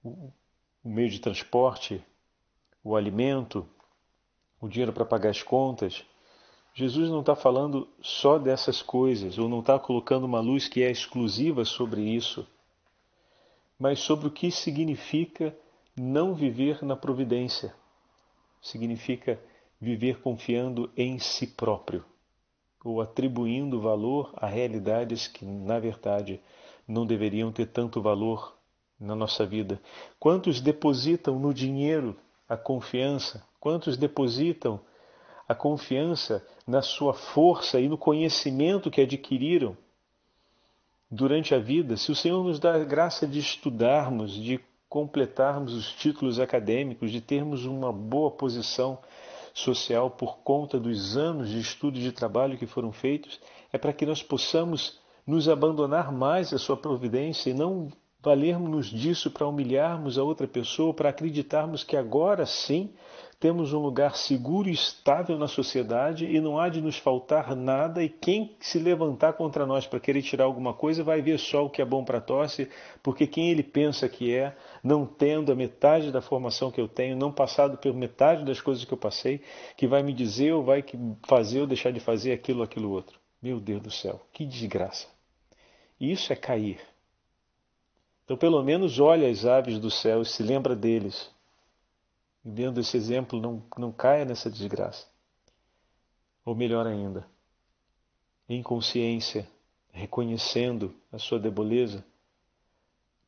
o 0.03 0.33
meio 0.83 1.11
de 1.11 1.21
transporte, 1.21 2.05
o 2.83 2.97
alimento, 2.97 3.67
o 4.61 4.69
dinheiro 4.69 4.93
para 4.93 5.05
pagar 5.05 5.31
as 5.31 5.43
contas. 5.43 6.05
Jesus 6.75 7.11
não 7.11 7.21
está 7.21 7.35
falando 7.37 7.89
só 8.01 8.39
dessas 8.39 8.83
coisas, 8.83 9.39
ou 9.39 9.49
não 9.49 9.61
está 9.61 9.79
colocando 9.79 10.25
uma 10.25 10.41
luz 10.41 10.69
que 10.69 10.83
é 10.83 10.91
exclusiva 10.91 11.65
sobre 11.65 12.03
isso, 12.03 12.47
mas 13.79 14.01
sobre 14.01 14.27
o 14.27 14.31
que 14.31 14.51
significa 14.51 15.57
não 15.97 16.35
viver 16.35 16.83
na 16.83 16.97
providência. 16.97 17.75
Significa 18.61 19.41
viver 19.81 20.21
confiando 20.21 20.91
em 20.97 21.19
si 21.19 21.47
próprio 21.47 22.05
ou 22.85 23.01
atribuindo 23.01 23.81
valor 23.81 24.33
a 24.37 24.47
realidades 24.47 25.27
que, 25.27 25.45
na 25.45 25.79
verdade, 25.79 26.41
não 26.87 27.07
deveriam 27.07 27.53
ter 27.53 27.67
tanto 27.67 28.01
valor 28.01 28.57
na 28.99 29.15
nossa 29.15 29.45
vida. 29.45 29.81
Quantos 30.19 30.61
depositam 30.61 31.39
no 31.39 31.53
dinheiro 31.53 32.17
a 32.49 32.57
confiança? 32.57 33.47
Quantos 33.61 33.97
depositam 33.97 34.81
a 35.47 35.55
confiança 35.55 36.47
na 36.67 36.83
sua 36.83 37.15
força 37.15 37.81
e 37.81 37.89
no 37.89 37.97
conhecimento 37.97 38.91
que 38.91 39.01
adquiriram 39.01 39.77
durante 41.11 41.55
a 41.55 41.59
vida? 41.59 41.97
Se 41.97 42.11
o 42.11 42.15
Senhor 42.15 42.43
nos 42.45 42.59
dá 42.59 42.75
a 42.75 42.85
graça 42.85 43.27
de 43.27 43.39
estudarmos, 43.39 44.33
de 44.33 44.61
completarmos 44.89 45.75
os 45.75 45.93
títulos 45.93 46.41
acadêmicos, 46.41 47.11
de 47.11 47.21
termos 47.21 47.65
uma 47.65 47.93
boa 47.93 48.31
posição 48.31 48.99
social 49.53 50.11
por 50.11 50.39
conta 50.39 50.79
dos 50.79 51.17
anos 51.17 51.49
de 51.51 51.59
estudo 51.59 51.99
e 51.99 52.03
de 52.03 52.13
trabalho 52.13 52.57
que 52.57 52.67
foram 52.67 52.93
feitos, 52.93 53.41
é 53.73 53.79
para 53.79 53.93
que 53.93 54.07
nós 54.07 54.23
possamos 54.23 54.99
nos 55.27 55.49
abandonar 55.49 56.11
mais 56.11 56.53
à 56.53 56.59
sua 56.59 56.77
providência 56.77 57.51
e 57.51 57.55
não 57.55 57.89
valermos 58.21 58.87
disso 58.87 59.31
para 59.31 59.47
humilharmos 59.47 60.19
a 60.19 60.23
outra 60.23 60.47
pessoa, 60.47 60.95
para 60.95 61.11
acreditarmos 61.11 61.85
que 61.85 61.97
agora 61.97 62.47
sim 62.47 62.91
temos 63.41 63.73
um 63.73 63.79
lugar 63.79 64.17
seguro 64.17 64.69
e 64.69 64.73
estável 64.73 65.39
na 65.39 65.47
sociedade 65.47 66.27
e 66.27 66.41
não 66.41 66.59
há 66.59 66.69
de 66.69 66.81
nos 66.81 66.99
faltar 66.99 67.55
nada, 67.55 68.03
e 68.03 68.09
quem 68.09 68.57
se 68.59 68.79
levantar 68.79 69.35
contra 69.35 69.65
nós 69.65 69.87
para 69.87 70.01
querer 70.01 70.23
tirar 70.23 70.45
alguma 70.45 70.75
coisa 70.75 71.05
vai 71.05 71.23
ver 71.23 71.39
só 71.39 71.65
o 71.65 71.71
que 71.71 71.81
é 71.81 71.85
bom 71.85 72.05
para 72.05 72.21
tosse, 72.21 72.69
porque 73.01 73.29
quem 73.29 73.51
ele 73.51 73.63
pensa 73.63 74.09
que 74.09 74.35
é, 74.35 74.57
não 74.83 75.07
tendo 75.07 75.53
a 75.53 75.55
metade 75.55 76.11
da 76.11 76.21
formação 76.21 76.71
que 76.71 76.81
eu 76.81 76.89
tenho, 76.89 77.17
não 77.17 77.31
passado 77.31 77.79
por 77.79 77.95
metade 77.95 78.45
das 78.45 78.61
coisas 78.61 78.85
que 78.85 78.93
eu 78.93 78.99
passei, 78.99 79.41
que 79.77 79.87
vai 79.87 80.03
me 80.03 80.13
dizer 80.13 80.53
ou 80.53 80.65
vai 80.65 80.85
fazer 81.29 81.61
ou 81.61 81.67
deixar 81.67 81.93
de 81.93 82.01
fazer 82.01 82.33
aquilo 82.33 82.59
ou 82.59 82.65
aquilo 82.65 82.91
outro. 82.91 83.21
Meu 83.41 83.61
Deus 83.61 83.81
do 83.81 83.91
céu, 83.91 84.21
que 84.33 84.45
desgraça. 84.45 85.07
Isso 86.01 86.33
é 86.33 86.37
cair. 86.37 86.81
Então, 88.25 88.37
pelo 88.37 88.63
menos, 88.65 88.99
olha 88.99 89.31
as 89.31 89.47
aves 89.47 89.79
do 89.79 89.91
céu 89.91 90.23
e 90.23 90.27
se 90.27 90.43
lembra 90.43 90.75
deles 90.75 91.31
e 92.49 92.51
vendo 92.51 92.81
esse 92.81 92.97
exemplo, 92.97 93.39
não, 93.39 93.63
não 93.77 93.93
caia 93.93 94.25
nessa 94.25 94.51
desgraça. 94.51 95.07
Ou 96.47 96.55
melhor 96.55 96.87
ainda, 96.87 97.29
em 98.49 98.63
consciência, 98.63 99.47
reconhecendo 99.93 100.95
a 101.13 101.19
sua 101.19 101.39
deboleza, 101.39 102.03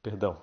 perdão, 0.03 0.41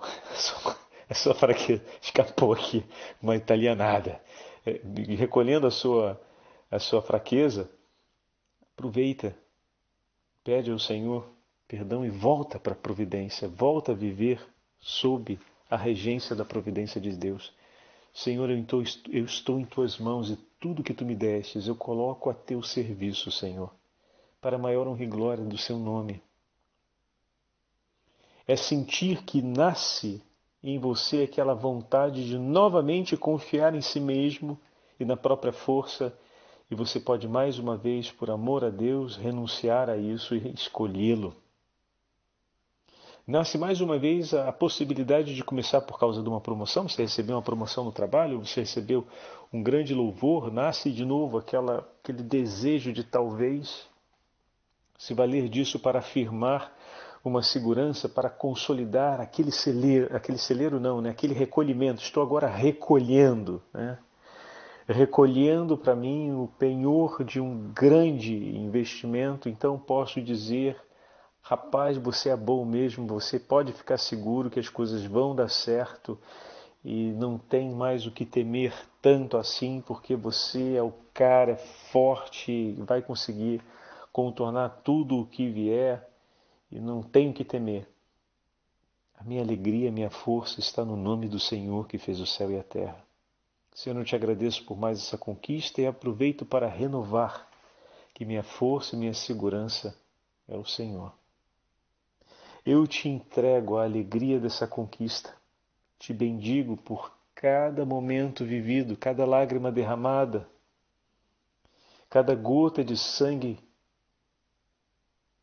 a 1.10 1.14
sua 1.14 1.34
fraqueza, 1.34 1.82
escapou 2.00 2.52
aqui 2.52 2.86
uma 3.20 3.34
italianada, 3.34 4.22
é, 4.64 4.80
recolhendo 5.16 5.66
a 5.66 5.72
sua, 5.72 6.20
a 6.70 6.78
sua 6.78 7.02
fraqueza, 7.02 7.68
aproveita, 8.76 9.36
pede 10.44 10.70
ao 10.70 10.78
Senhor 10.78 11.28
perdão 11.66 12.04
e 12.04 12.10
volta 12.10 12.60
para 12.60 12.74
a 12.74 12.76
providência, 12.76 13.48
volta 13.48 13.90
a 13.90 13.94
viver 13.94 14.40
sob 14.78 15.36
a 15.68 15.76
regência 15.76 16.36
da 16.36 16.44
providência 16.44 17.00
de 17.00 17.10
Deus. 17.10 17.52
Senhor, 18.18 18.50
eu 18.50 18.58
estou, 19.22 19.60
em 19.60 19.64
tuas 19.64 19.96
mãos 19.96 20.28
e 20.28 20.36
tudo 20.58 20.82
que 20.82 20.92
tu 20.92 21.04
me 21.04 21.14
destes 21.14 21.68
eu 21.68 21.76
coloco 21.76 22.28
a 22.28 22.34
teu 22.34 22.60
serviço, 22.64 23.30
Senhor, 23.30 23.72
para 24.40 24.58
maior 24.58 24.88
honra 24.88 25.04
e 25.04 25.06
glória 25.06 25.44
do 25.44 25.56
seu 25.56 25.78
nome. 25.78 26.20
É 28.44 28.56
sentir 28.56 29.22
que 29.22 29.40
nasce 29.40 30.20
em 30.60 30.80
você 30.80 31.22
aquela 31.22 31.54
vontade 31.54 32.26
de 32.26 32.36
novamente 32.36 33.16
confiar 33.16 33.72
em 33.76 33.80
si 33.80 34.00
mesmo 34.00 34.58
e 34.98 35.04
na 35.04 35.16
própria 35.16 35.52
força, 35.52 36.12
e 36.68 36.74
você 36.74 36.98
pode 36.98 37.28
mais 37.28 37.60
uma 37.60 37.76
vez, 37.76 38.10
por 38.10 38.32
amor 38.32 38.64
a 38.64 38.68
Deus, 38.68 39.14
renunciar 39.14 39.88
a 39.88 39.96
isso 39.96 40.34
e 40.34 40.52
escolhê-lo 40.54 41.36
nasce 43.28 43.58
mais 43.58 43.82
uma 43.82 43.98
vez 43.98 44.32
a 44.32 44.50
possibilidade 44.50 45.34
de 45.34 45.44
começar 45.44 45.82
por 45.82 45.98
causa 45.98 46.22
de 46.22 46.28
uma 46.30 46.40
promoção. 46.40 46.88
Você 46.88 47.02
recebeu 47.02 47.36
uma 47.36 47.42
promoção 47.42 47.84
no 47.84 47.92
trabalho, 47.92 48.42
você 48.42 48.60
recebeu 48.60 49.06
um 49.52 49.62
grande 49.62 49.94
louvor, 49.94 50.50
nasce 50.50 50.90
de 50.90 51.04
novo 51.04 51.36
aquela, 51.36 51.86
aquele 52.02 52.22
desejo 52.22 52.90
de 52.90 53.04
talvez 53.04 53.86
se 54.98 55.12
valer 55.12 55.50
disso 55.50 55.78
para 55.78 55.98
afirmar 55.98 56.74
uma 57.22 57.42
segurança, 57.42 58.08
para 58.08 58.30
consolidar 58.30 59.20
aquele 59.20 59.52
celeiro, 59.52 60.16
aquele 60.16 60.38
celeiro 60.38 60.80
não, 60.80 61.02
né? 61.02 61.10
aquele 61.10 61.34
recolhimento. 61.34 62.00
Estou 62.00 62.22
agora 62.22 62.46
recolhendo, 62.46 63.62
né? 63.74 63.98
recolhendo 64.86 65.76
para 65.76 65.94
mim 65.94 66.32
o 66.32 66.48
penhor 66.58 67.22
de 67.22 67.38
um 67.38 67.70
grande 67.74 68.34
investimento, 68.56 69.50
então 69.50 69.78
posso 69.78 70.22
dizer 70.22 70.80
Rapaz, 71.42 71.96
você 71.96 72.28
é 72.28 72.36
bom 72.36 72.64
mesmo, 72.64 73.06
você 73.06 73.38
pode 73.38 73.72
ficar 73.72 73.98
seguro 73.98 74.50
que 74.50 74.60
as 74.60 74.68
coisas 74.68 75.04
vão 75.04 75.34
dar 75.34 75.48
certo 75.48 76.18
e 76.84 77.12
não 77.12 77.38
tem 77.38 77.70
mais 77.70 78.06
o 78.06 78.10
que 78.10 78.24
temer 78.24 78.74
tanto 79.00 79.36
assim, 79.36 79.82
porque 79.86 80.14
você 80.14 80.74
é 80.74 80.82
o 80.82 80.92
cara 81.14 81.56
forte, 81.56 82.72
vai 82.78 83.02
conseguir 83.02 83.62
contornar 84.12 84.80
tudo 84.84 85.20
o 85.20 85.26
que 85.26 85.48
vier 85.48 86.08
e 86.70 86.78
não 86.78 87.02
tem 87.02 87.30
o 87.30 87.32
que 87.32 87.44
temer. 87.44 87.88
A 89.18 89.24
minha 89.24 89.42
alegria, 89.42 89.88
a 89.88 89.92
minha 89.92 90.10
força 90.10 90.60
está 90.60 90.84
no 90.84 90.96
nome 90.96 91.28
do 91.28 91.40
Senhor 91.40 91.88
que 91.88 91.98
fez 91.98 92.20
o 92.20 92.26
céu 92.26 92.52
e 92.52 92.58
a 92.58 92.62
terra. 92.62 93.04
Senhor, 93.74 93.98
eu 93.98 94.04
te 94.04 94.14
agradeço 94.14 94.64
por 94.64 94.78
mais 94.78 94.98
essa 94.98 95.18
conquista 95.18 95.80
e 95.80 95.86
aproveito 95.86 96.44
para 96.44 96.68
renovar 96.68 97.48
que 98.14 98.24
minha 98.24 98.42
força 98.42 98.94
e 98.94 98.98
minha 98.98 99.14
segurança 99.14 99.96
é 100.48 100.56
o 100.56 100.64
Senhor. 100.64 101.17
Eu 102.64 102.86
te 102.86 103.08
entrego 103.08 103.76
a 103.76 103.84
alegria 103.84 104.38
dessa 104.38 104.66
conquista. 104.66 105.34
Te 105.98 106.12
bendigo 106.12 106.76
por 106.76 107.16
cada 107.34 107.84
momento 107.84 108.44
vivido, 108.44 108.96
cada 108.96 109.24
lágrima 109.24 109.70
derramada, 109.70 110.48
cada 112.10 112.34
gota 112.34 112.82
de 112.82 112.96
sangue 112.96 113.58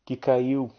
que 0.04 0.16
caiu. 0.16 0.70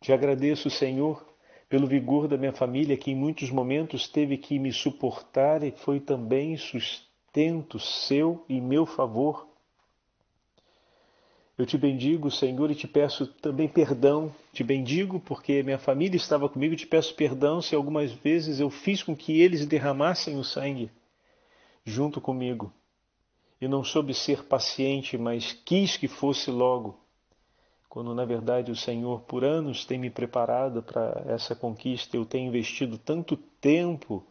Te 0.00 0.12
agradeço, 0.12 0.68
Senhor, 0.68 1.24
pelo 1.68 1.86
vigor 1.86 2.28
da 2.28 2.36
minha 2.36 2.52
família, 2.52 2.96
que 2.96 3.10
em 3.10 3.14
muitos 3.14 3.50
momentos 3.50 4.08
teve 4.08 4.36
que 4.36 4.58
me 4.58 4.72
suportar 4.72 5.62
e 5.62 5.70
foi 5.70 6.00
também 6.00 6.56
sustento 6.56 7.78
seu 7.78 8.44
e 8.48 8.60
meu 8.60 8.84
favor. 8.84 9.51
Eu 11.62 11.66
te 11.66 11.78
bendigo, 11.78 12.28
Senhor, 12.28 12.72
e 12.72 12.74
te 12.74 12.88
peço 12.88 13.24
também 13.24 13.68
perdão. 13.68 14.34
Te 14.52 14.64
bendigo 14.64 15.20
porque 15.20 15.62
minha 15.62 15.78
família 15.78 16.16
estava 16.16 16.48
comigo. 16.48 16.74
Te 16.74 16.88
peço 16.88 17.14
perdão 17.14 17.62
se 17.62 17.72
algumas 17.72 18.10
vezes 18.10 18.58
eu 18.58 18.68
fiz 18.68 19.00
com 19.00 19.14
que 19.14 19.40
eles 19.40 19.64
derramassem 19.64 20.36
o 20.36 20.42
sangue 20.42 20.90
junto 21.84 22.20
comigo. 22.20 22.72
E 23.60 23.68
não 23.68 23.84
soube 23.84 24.12
ser 24.12 24.42
paciente, 24.42 25.16
mas 25.16 25.52
quis 25.52 25.96
que 25.96 26.08
fosse 26.08 26.50
logo. 26.50 26.98
Quando 27.88 28.12
na 28.12 28.24
verdade 28.24 28.72
o 28.72 28.76
Senhor 28.76 29.20
por 29.20 29.44
anos 29.44 29.84
tem 29.84 30.00
me 30.00 30.10
preparado 30.10 30.82
para 30.82 31.22
essa 31.28 31.54
conquista, 31.54 32.16
eu 32.16 32.26
tenho 32.26 32.48
investido 32.48 32.98
tanto 32.98 33.36
tempo 33.36 34.26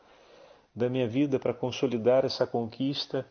da 0.75 0.89
minha 0.89 1.07
vida 1.07 1.39
para 1.39 1.53
consolidar 1.53 2.25
essa 2.25 2.45
conquista, 2.45 3.25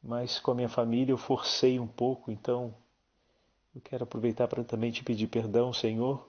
mas 0.00 0.38
com 0.38 0.52
a 0.52 0.54
minha 0.54 0.68
família 0.68 1.12
eu 1.12 1.18
forcei 1.18 1.80
um 1.80 1.86
pouco, 1.88 2.30
então 2.30 2.72
eu 3.74 3.80
quero 3.80 4.04
aproveitar 4.04 4.48
para 4.48 4.64
também 4.64 4.90
te 4.90 5.04
pedir 5.04 5.28
perdão, 5.28 5.72
Senhor, 5.72 6.26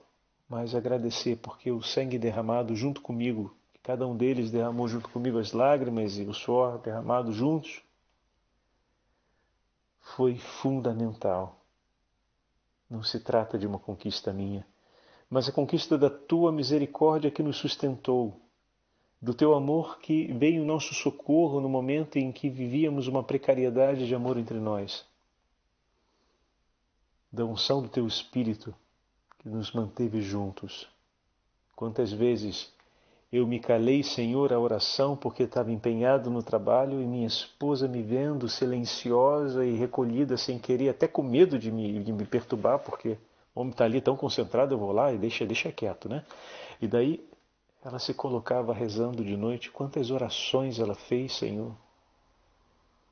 mas 0.48 0.74
agradecer 0.74 1.36
porque 1.36 1.70
o 1.70 1.82
sangue 1.82 2.18
derramado 2.18 2.74
junto 2.76 3.00
comigo, 3.00 3.56
cada 3.82 4.06
um 4.06 4.16
deles 4.16 4.50
derramou 4.50 4.86
junto 4.86 5.08
comigo 5.08 5.38
as 5.38 5.52
lágrimas 5.52 6.18
e 6.18 6.22
o 6.22 6.34
suor 6.34 6.78
derramado 6.78 7.32
juntos, 7.32 7.82
foi 10.00 10.36
fundamental. 10.36 11.58
Não 12.88 13.02
se 13.02 13.18
trata 13.18 13.58
de 13.58 13.66
uma 13.66 13.78
conquista 13.78 14.32
minha, 14.32 14.66
mas 15.28 15.48
a 15.48 15.52
conquista 15.52 15.96
da 15.96 16.10
tua 16.10 16.52
misericórdia 16.52 17.30
que 17.30 17.42
nos 17.42 17.56
sustentou, 17.56 18.38
do 19.20 19.32
teu 19.32 19.54
amor 19.54 19.98
que 20.00 20.32
veio 20.32 20.62
em 20.62 20.66
nosso 20.66 20.94
socorro 20.94 21.60
no 21.60 21.68
momento 21.68 22.16
em 22.18 22.30
que 22.30 22.50
vivíamos 22.50 23.06
uma 23.08 23.22
precariedade 23.22 24.06
de 24.06 24.14
amor 24.14 24.36
entre 24.36 24.58
nós, 24.60 25.06
da 27.32 27.44
unção 27.44 27.80
do 27.80 27.88
teu 27.88 28.06
Espírito 28.06 28.74
que 29.38 29.48
nos 29.48 29.72
manteve 29.72 30.20
juntos. 30.20 30.86
Quantas 31.74 32.12
vezes 32.12 32.72
eu 33.32 33.46
me 33.46 33.58
calei, 33.58 34.02
Senhor, 34.02 34.52
a 34.52 34.58
oração 34.60 35.16
porque 35.16 35.44
estava 35.44 35.72
empenhado 35.72 36.30
no 36.30 36.42
trabalho 36.42 37.00
e 37.00 37.06
minha 37.06 37.26
esposa 37.26 37.88
me 37.88 38.02
vendo 38.02 38.46
silenciosa 38.48 39.64
e 39.64 39.74
recolhida, 39.74 40.36
sem 40.36 40.58
querer, 40.58 40.90
até 40.90 41.08
com 41.08 41.22
medo 41.22 41.58
de 41.58 41.72
me, 41.72 42.02
de 42.04 42.12
me 42.12 42.26
perturbar, 42.26 42.80
porque 42.80 43.16
o 43.54 43.60
homem 43.60 43.72
está 43.72 43.84
ali 43.86 44.02
tão 44.02 44.16
concentrado, 44.16 44.74
eu 44.74 44.78
vou 44.78 44.92
lá 44.92 45.10
e 45.12 45.16
deixa, 45.16 45.46
deixa 45.46 45.72
quieto, 45.72 46.10
né? 46.10 46.24
E 46.80 46.86
daí 46.86 47.26
ela 47.82 47.98
se 47.98 48.12
colocava 48.12 48.74
rezando 48.74 49.24
de 49.24 49.36
noite. 49.36 49.70
Quantas 49.70 50.10
orações 50.10 50.78
ela 50.78 50.94
fez, 50.94 51.34
Senhor? 51.34 51.74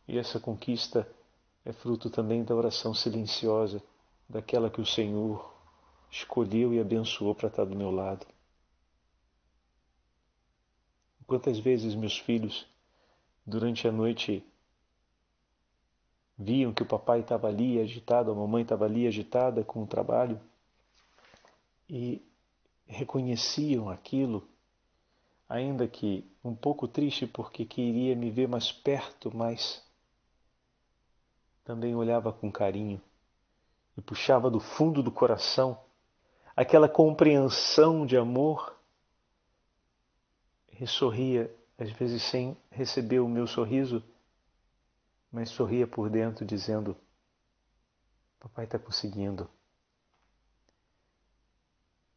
E 0.07 0.19
essa 0.19 0.39
conquista 0.39 1.09
é 1.65 1.73
fruto 1.73 2.11
também 2.11 2.45
da 2.45 2.55
oração 2.55 2.93
silenciosa, 2.93 3.83
daquela 4.31 4.71
que 4.71 4.81
o 4.81 4.87
Senhor 4.87 5.53
escolheu 6.09 6.73
e 6.73 6.81
abençoou 6.81 7.35
para 7.35 7.49
estar 7.49 7.65
do 7.65 7.75
meu 7.75 7.91
lado. 7.91 8.25
Quantas 11.27 11.59
vezes 11.59 11.95
meus 11.95 12.19
filhos, 12.19 12.67
durante 13.45 13.89
a 13.89 13.93
noite, 13.93 14.45
viam 16.39 16.73
que 16.73 16.83
o 16.83 16.87
papai 16.87 17.21
estava 17.21 17.49
ali 17.49 17.81
agitado, 17.81 18.31
a 18.31 18.35
mamãe 18.35 18.63
estava 18.63 18.85
ali 18.85 19.07
agitada 19.07 19.65
com 19.65 19.83
o 19.83 19.87
trabalho 19.87 20.41
e 21.89 22.25
reconheciam 22.87 23.89
aquilo, 23.89 24.49
ainda 25.49 25.89
que 25.89 26.25
um 26.43 26.55
pouco 26.55 26.87
triste 26.87 27.27
porque 27.27 27.65
queria 27.65 28.15
me 28.15 28.31
ver 28.31 28.49
mais 28.49 28.71
perto, 28.71 29.35
mas 29.35 29.85
também 31.65 31.95
olhava 31.95 32.33
com 32.33 32.51
carinho 32.51 33.01
e 34.01 34.03
puxava 34.03 34.51
do 34.51 34.59
fundo 34.59 35.03
do 35.03 35.13
coração 35.13 35.79
aquela 36.57 36.89
compreensão 36.89 38.07
de 38.07 38.17
amor 38.17 38.75
e 40.73 40.87
sorria, 40.87 41.55
às 41.79 41.91
vezes 41.93 42.23
sem 42.23 42.57
receber 42.71 43.21
o 43.21 43.29
meu 43.29 43.47
sorriso, 43.47 44.03
mas 45.31 45.51
sorria 45.51 45.87
por 45.87 46.09
dentro, 46.09 46.47
dizendo: 46.47 46.97
Papai 48.39 48.65
está 48.65 48.79
conseguindo. 48.79 49.47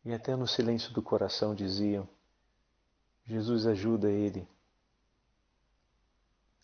E 0.06 0.14
até 0.14 0.38
no 0.38 0.48
silêncio 0.48 0.94
do 0.94 1.02
coração 1.02 1.54
diziam: 1.54 2.08
Jesus 3.26 3.68
ajuda 3.68 4.10
ele 4.10 4.48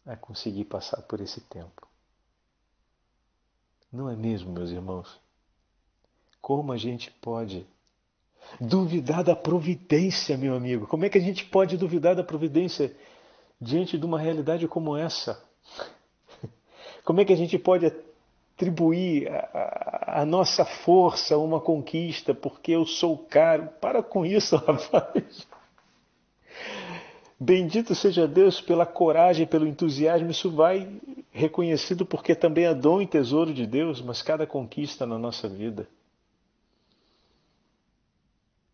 a 0.05 0.15
conseguir 0.15 0.63
passar 0.63 1.01
por 1.01 1.19
esse 1.19 1.41
tempo. 1.41 1.88
Não 3.91 4.09
é 4.09 4.15
mesmo, 4.15 4.51
meus 4.51 4.69
irmãos? 4.69 5.19
Como 6.41 6.71
a 6.71 6.77
gente 6.77 7.11
pode 7.11 7.67
Duvidar 8.59 9.23
da 9.23 9.35
providência, 9.35 10.37
meu 10.37 10.55
amigo. 10.55 10.87
Como 10.87 11.05
é 11.05 11.09
que 11.09 11.17
a 11.17 11.21
gente 11.21 11.45
pode 11.45 11.77
duvidar 11.77 12.15
da 12.15 12.23
providência 12.23 12.95
diante 13.61 13.97
de 13.97 14.05
uma 14.05 14.19
realidade 14.19 14.67
como 14.67 14.97
essa? 14.97 15.41
Como 17.03 17.21
é 17.21 17.25
que 17.25 17.33
a 17.33 17.37
gente 17.37 17.57
pode 17.57 17.85
atribuir 18.55 19.29
a, 19.29 19.39
a, 19.39 20.21
a 20.21 20.25
nossa 20.25 20.65
força 20.65 21.35
a 21.35 21.37
uma 21.37 21.59
conquista 21.59 22.33
porque 22.33 22.71
eu 22.71 22.85
sou 22.85 23.17
caro? 23.17 23.69
Para 23.79 24.03
com 24.03 24.25
isso, 24.25 24.55
rapaz. 24.65 25.47
Bendito 27.39 27.95
seja 27.95 28.27
Deus 28.27 28.59
pela 28.59 28.85
coragem, 28.85 29.47
pelo 29.47 29.65
entusiasmo. 29.65 30.29
Isso 30.29 30.51
vai 30.51 30.99
reconhecido 31.31 32.05
porque 32.05 32.35
também 32.35 32.65
é 32.65 32.73
dom 32.73 33.01
e 33.01 33.07
tesouro 33.07 33.53
de 33.53 33.65
Deus, 33.65 34.01
mas 34.01 34.21
cada 34.21 34.45
conquista 34.45 35.05
na 35.05 35.17
nossa 35.17 35.47
vida 35.47 35.87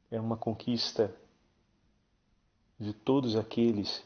é 0.09 0.19
uma 0.19 0.37
conquista 0.37 1.13
de 2.79 2.93
todos 2.93 3.35
aqueles 3.35 4.03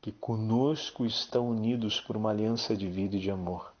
que 0.00 0.12
conosco 0.12 1.06
estão 1.06 1.48
unidos 1.48 2.00
por 2.00 2.16
uma 2.16 2.30
aliança 2.30 2.76
de 2.76 2.88
vida 2.88 3.16
e 3.16 3.20
de 3.20 3.30
amor. 3.30 3.72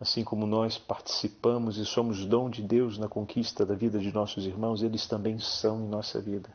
Assim 0.00 0.24
como 0.24 0.46
nós 0.46 0.78
participamos 0.78 1.78
e 1.78 1.84
somos 1.84 2.24
dom 2.24 2.50
de 2.50 2.62
Deus 2.62 2.98
na 2.98 3.08
conquista 3.08 3.64
da 3.64 3.74
vida 3.74 3.98
de 3.98 4.12
nossos 4.12 4.46
irmãos, 4.46 4.82
eles 4.82 5.06
também 5.06 5.38
são 5.38 5.80
em 5.80 5.88
nossa 5.88 6.20
vida. 6.20 6.50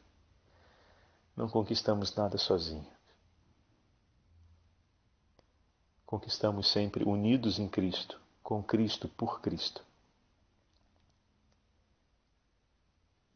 Não 1.36 1.48
conquistamos 1.48 2.14
nada 2.16 2.38
sozinhos. 2.38 2.88
Conquistamos 6.06 6.70
sempre 6.70 7.04
unidos 7.04 7.58
em 7.58 7.70
Cristo, 7.70 8.20
com 8.44 8.62
Cristo, 8.62 9.08
por 9.08 9.40
Cristo. 9.40 9.82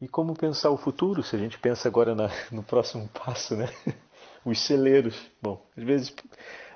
E 0.00 0.06
como 0.06 0.34
pensar 0.34 0.70
o 0.70 0.76
futuro, 0.76 1.22
se 1.22 1.34
a 1.34 1.38
gente 1.38 1.58
pensa 1.58 1.88
agora 1.88 2.14
na, 2.14 2.28
no 2.52 2.62
próximo 2.62 3.08
passo, 3.08 3.56
né? 3.56 3.66
Os 4.44 4.60
celeiros. 4.60 5.16
Bom, 5.40 5.64
às 5.76 5.82
vezes 5.82 6.14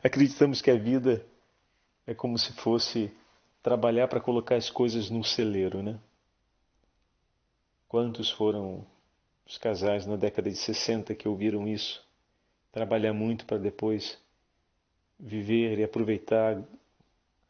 acreditamos 0.03 0.63
que 0.63 0.71
a 0.71 0.79
vida 0.79 1.25
é 2.07 2.15
como 2.15 2.39
se 2.39 2.53
fosse 2.55 3.15
trabalhar 3.63 4.09
para 4.09 4.21
colocar 4.21 4.57
as 4.57 4.71
coisas 4.71 5.11
num 5.11 5.23
celeiro, 5.23 5.83
né? 5.83 6.01
Quantos 7.87 8.31
foram 8.31 8.87
os 9.51 9.59
casais 9.59 10.07
na 10.07 10.15
década 10.15 10.49
de 10.49 10.55
60 10.55 11.13
que 11.13 11.29
ouviram 11.29 11.67
isso? 11.67 12.01
Trabalhar 12.71 13.13
muito 13.13 13.45
para 13.45 13.59
depois 13.59 14.17
viver 15.19 15.77
e 15.77 15.83
aproveitar 15.83 16.57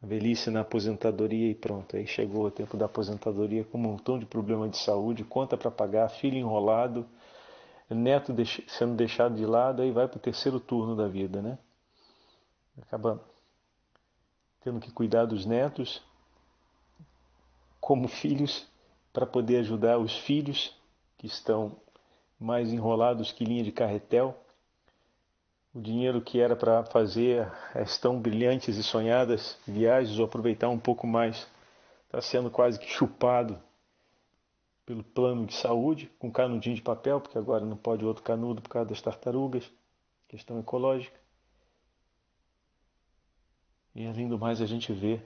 a 0.01 0.07
velhice 0.07 0.49
na 0.49 0.61
aposentadoria 0.61 1.51
e 1.51 1.53
pronto. 1.53 1.95
Aí 1.95 2.07
chegou 2.07 2.45
o 2.45 2.49
tempo 2.49 2.75
da 2.75 2.87
aposentadoria 2.87 3.63
com 3.63 3.77
um 3.77 3.81
montão 3.81 4.17
de 4.17 4.25
problema 4.25 4.67
de 4.67 4.77
saúde, 4.77 5.23
conta 5.23 5.55
para 5.55 5.69
pagar, 5.69 6.09
filho 6.09 6.37
enrolado, 6.37 7.05
neto 7.87 8.33
sendo 8.67 8.95
deixado 8.95 9.35
de 9.35 9.45
lado, 9.45 9.83
aí 9.83 9.91
vai 9.91 10.07
para 10.07 10.17
o 10.17 10.21
terceiro 10.21 10.59
turno 10.59 10.95
da 10.95 11.07
vida, 11.07 11.39
né? 11.39 11.59
Acaba 12.81 13.23
tendo 14.61 14.79
que 14.79 14.91
cuidar 14.91 15.25
dos 15.25 15.45
netos 15.45 16.01
como 17.79 18.07
filhos 18.07 18.65
para 19.13 19.27
poder 19.27 19.57
ajudar 19.57 19.99
os 19.99 20.17
filhos 20.17 20.75
que 21.19 21.27
estão 21.27 21.77
mais 22.41 22.73
enrolados 22.73 23.31
que 23.31 23.45
linha 23.45 23.63
de 23.63 23.71
carretel 23.71 24.35
o 25.73 25.79
dinheiro 25.79 26.21
que 26.21 26.39
era 26.39 26.55
para 26.55 26.83
fazer 26.83 27.49
as 27.73 27.97
tão 27.97 28.19
brilhantes 28.19 28.75
e 28.75 28.83
sonhadas 28.83 29.57
viagens 29.65 30.19
ou 30.19 30.25
aproveitar 30.25 30.67
um 30.67 30.79
pouco 30.79 31.07
mais 31.07 31.47
está 32.05 32.21
sendo 32.21 32.49
quase 32.49 32.77
que 32.77 32.89
chupado 32.89 33.57
pelo 34.85 35.03
plano 35.03 35.45
de 35.45 35.53
saúde, 35.53 36.11
com 36.19 36.29
canudinho 36.29 36.75
de 36.75 36.81
papel, 36.81 37.21
porque 37.21 37.37
agora 37.37 37.63
não 37.63 37.77
pode 37.77 38.03
outro 38.03 38.21
canudo 38.21 38.61
por 38.61 38.67
causa 38.67 38.89
das 38.89 39.01
tartarugas, 39.01 39.71
questão 40.27 40.59
ecológica. 40.59 41.17
E 43.95 44.05
além 44.05 44.27
do 44.27 44.37
mais, 44.37 44.59
a 44.59 44.65
gente 44.65 44.91
vê 44.91 45.21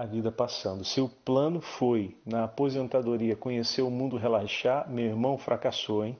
a 0.00 0.06
vida 0.06 0.32
passando. 0.32 0.82
Se 0.82 0.98
o 0.98 1.10
plano 1.10 1.60
foi, 1.60 2.16
na 2.24 2.44
aposentadoria, 2.44 3.36
conhecer 3.36 3.82
o 3.82 3.90
mundo 3.90 4.16
relaxar, 4.16 4.90
meu 4.90 5.04
irmão 5.04 5.36
fracassou, 5.36 6.06
hein? 6.06 6.18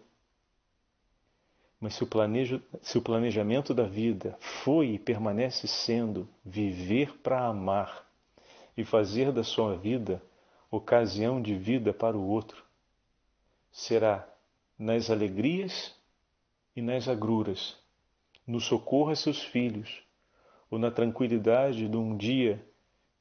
Mas 1.80 1.94
se 1.94 2.04
o, 2.04 2.06
planejo, 2.06 2.62
se 2.82 2.98
o 2.98 3.00
planejamento 3.00 3.72
da 3.72 3.84
vida 3.84 4.36
foi 4.38 4.88
e 4.88 4.98
permanece 4.98 5.66
sendo 5.66 6.28
viver 6.44 7.16
para 7.22 7.46
amar 7.46 8.06
e 8.76 8.84
fazer 8.84 9.32
da 9.32 9.42
sua 9.42 9.78
vida 9.78 10.22
ocasião 10.70 11.40
de 11.40 11.54
vida 11.54 11.90
para 11.90 12.18
o 12.18 12.28
outro, 12.28 12.62
será 13.72 14.28
nas 14.78 15.08
alegrias 15.08 15.94
e 16.76 16.82
nas 16.82 17.08
agruras, 17.08 17.78
no 18.46 18.60
socorro 18.60 19.08
a 19.08 19.16
seus 19.16 19.42
filhos, 19.42 20.02
ou 20.70 20.78
na 20.78 20.90
tranquilidade 20.90 21.88
de 21.88 21.96
um 21.96 22.14
dia 22.14 22.62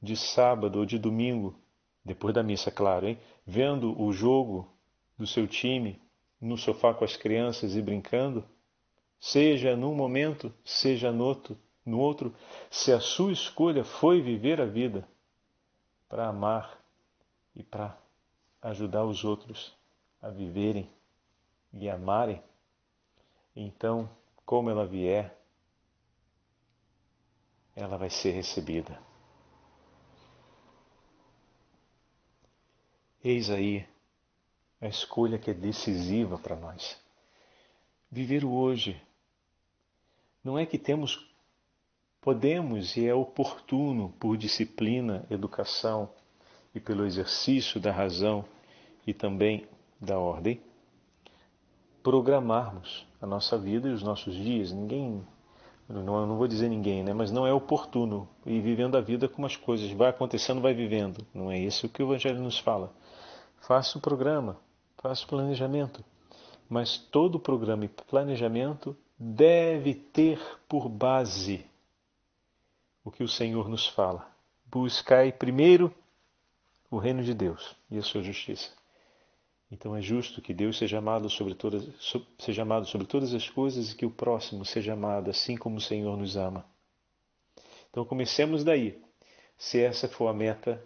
de 0.00 0.16
sábado 0.16 0.78
ou 0.78 0.86
de 0.86 0.98
domingo, 0.98 1.58
depois 2.04 2.34
da 2.34 2.42
missa, 2.42 2.70
claro, 2.70 3.06
hein? 3.06 3.18
vendo 3.46 4.00
o 4.00 4.12
jogo 4.12 4.72
do 5.18 5.26
seu 5.26 5.46
time 5.46 6.00
no 6.40 6.56
sofá 6.56 6.94
com 6.94 7.04
as 7.04 7.16
crianças 7.16 7.76
e 7.76 7.82
brincando, 7.82 8.44
seja 9.18 9.76
num 9.76 9.94
momento, 9.94 10.52
seja 10.64 11.12
no 11.12 11.24
outro, 11.24 11.58
no 11.84 11.98
outro, 11.98 12.34
se 12.70 12.92
a 12.92 13.00
sua 13.00 13.32
escolha 13.32 13.84
foi 13.84 14.22
viver 14.22 14.60
a 14.60 14.64
vida 14.64 15.06
para 16.08 16.28
amar 16.28 16.80
e 17.54 17.62
para 17.62 17.98
ajudar 18.62 19.04
os 19.04 19.24
outros 19.24 19.76
a 20.22 20.30
viverem 20.30 20.88
e 21.72 21.88
amarem, 21.88 22.42
então, 23.54 24.08
como 24.44 24.70
ela 24.70 24.86
vier, 24.86 25.36
ela 27.74 27.96
vai 27.96 28.10
ser 28.10 28.32
recebida. 28.32 29.09
Eis 33.22 33.50
aí 33.50 33.86
a 34.80 34.88
escolha 34.88 35.38
que 35.38 35.50
é 35.50 35.54
decisiva 35.54 36.38
para 36.38 36.56
nós. 36.56 36.98
Viver 38.10 38.46
o 38.46 38.50
hoje. 38.50 39.00
Não 40.42 40.58
é 40.58 40.64
que 40.64 40.78
temos, 40.78 41.28
podemos 42.18 42.96
e 42.96 43.06
é 43.06 43.14
oportuno, 43.14 44.14
por 44.18 44.38
disciplina, 44.38 45.26
educação 45.30 46.08
e 46.74 46.80
pelo 46.80 47.04
exercício 47.04 47.78
da 47.78 47.92
razão 47.92 48.42
e 49.06 49.12
também 49.12 49.66
da 50.00 50.18
ordem, 50.18 50.58
programarmos 52.02 53.06
a 53.20 53.26
nossa 53.26 53.58
vida 53.58 53.86
e 53.86 53.92
os 53.92 54.02
nossos 54.02 54.34
dias. 54.34 54.72
Ninguém, 54.72 55.22
não, 55.86 56.26
não 56.26 56.38
vou 56.38 56.48
dizer 56.48 56.70
ninguém, 56.70 57.02
né? 57.02 57.12
mas 57.12 57.30
não 57.30 57.46
é 57.46 57.52
oportuno 57.52 58.26
ir 58.46 58.62
vivendo 58.62 58.96
a 58.96 59.00
vida 59.02 59.28
como 59.28 59.46
as 59.46 59.56
coisas 59.56 59.90
vai 59.90 60.08
acontecendo, 60.08 60.62
vai 60.62 60.72
vivendo. 60.72 61.26
Não 61.34 61.50
é 61.50 61.58
isso 61.58 61.86
que 61.86 62.02
o 62.02 62.06
Evangelho 62.06 62.40
nos 62.40 62.58
fala. 62.58 62.90
Faça 63.60 63.98
o 63.98 64.00
programa, 64.00 64.58
faça 64.98 65.24
o 65.24 65.28
planejamento, 65.28 66.04
mas 66.68 66.96
todo 66.96 67.38
programa 67.38 67.84
e 67.84 67.88
planejamento 67.88 68.96
deve 69.18 69.94
ter 69.94 70.40
por 70.68 70.88
base 70.88 71.66
o 73.04 73.10
que 73.10 73.22
o 73.22 73.28
Senhor 73.28 73.68
nos 73.68 73.86
fala. 73.86 74.26
Buscai 74.66 75.30
primeiro 75.30 75.94
o 76.90 76.98
reino 76.98 77.22
de 77.22 77.34
Deus 77.34 77.76
e 77.90 77.98
a 77.98 78.02
sua 78.02 78.22
justiça. 78.22 78.70
Então 79.70 79.94
é 79.94 80.02
justo 80.02 80.42
que 80.42 80.52
Deus 80.52 80.78
seja 80.78 80.98
amado 80.98 81.30
sobre 81.30 81.54
todas, 81.54 81.86
seja 82.38 82.62
amado 82.62 82.86
sobre 82.86 83.06
todas 83.06 83.32
as 83.32 83.48
coisas 83.48 83.92
e 83.92 83.96
que 83.96 84.04
o 84.04 84.10
próximo 84.10 84.64
seja 84.64 84.94
amado 84.94 85.30
assim 85.30 85.56
como 85.56 85.76
o 85.76 85.80
Senhor 85.80 86.16
nos 86.16 86.36
ama. 86.36 86.64
Então 87.90 88.04
comecemos 88.04 88.64
daí. 88.64 89.00
Se 89.56 89.80
essa 89.80 90.08
for 90.08 90.28
a 90.28 90.34
meta, 90.34 90.82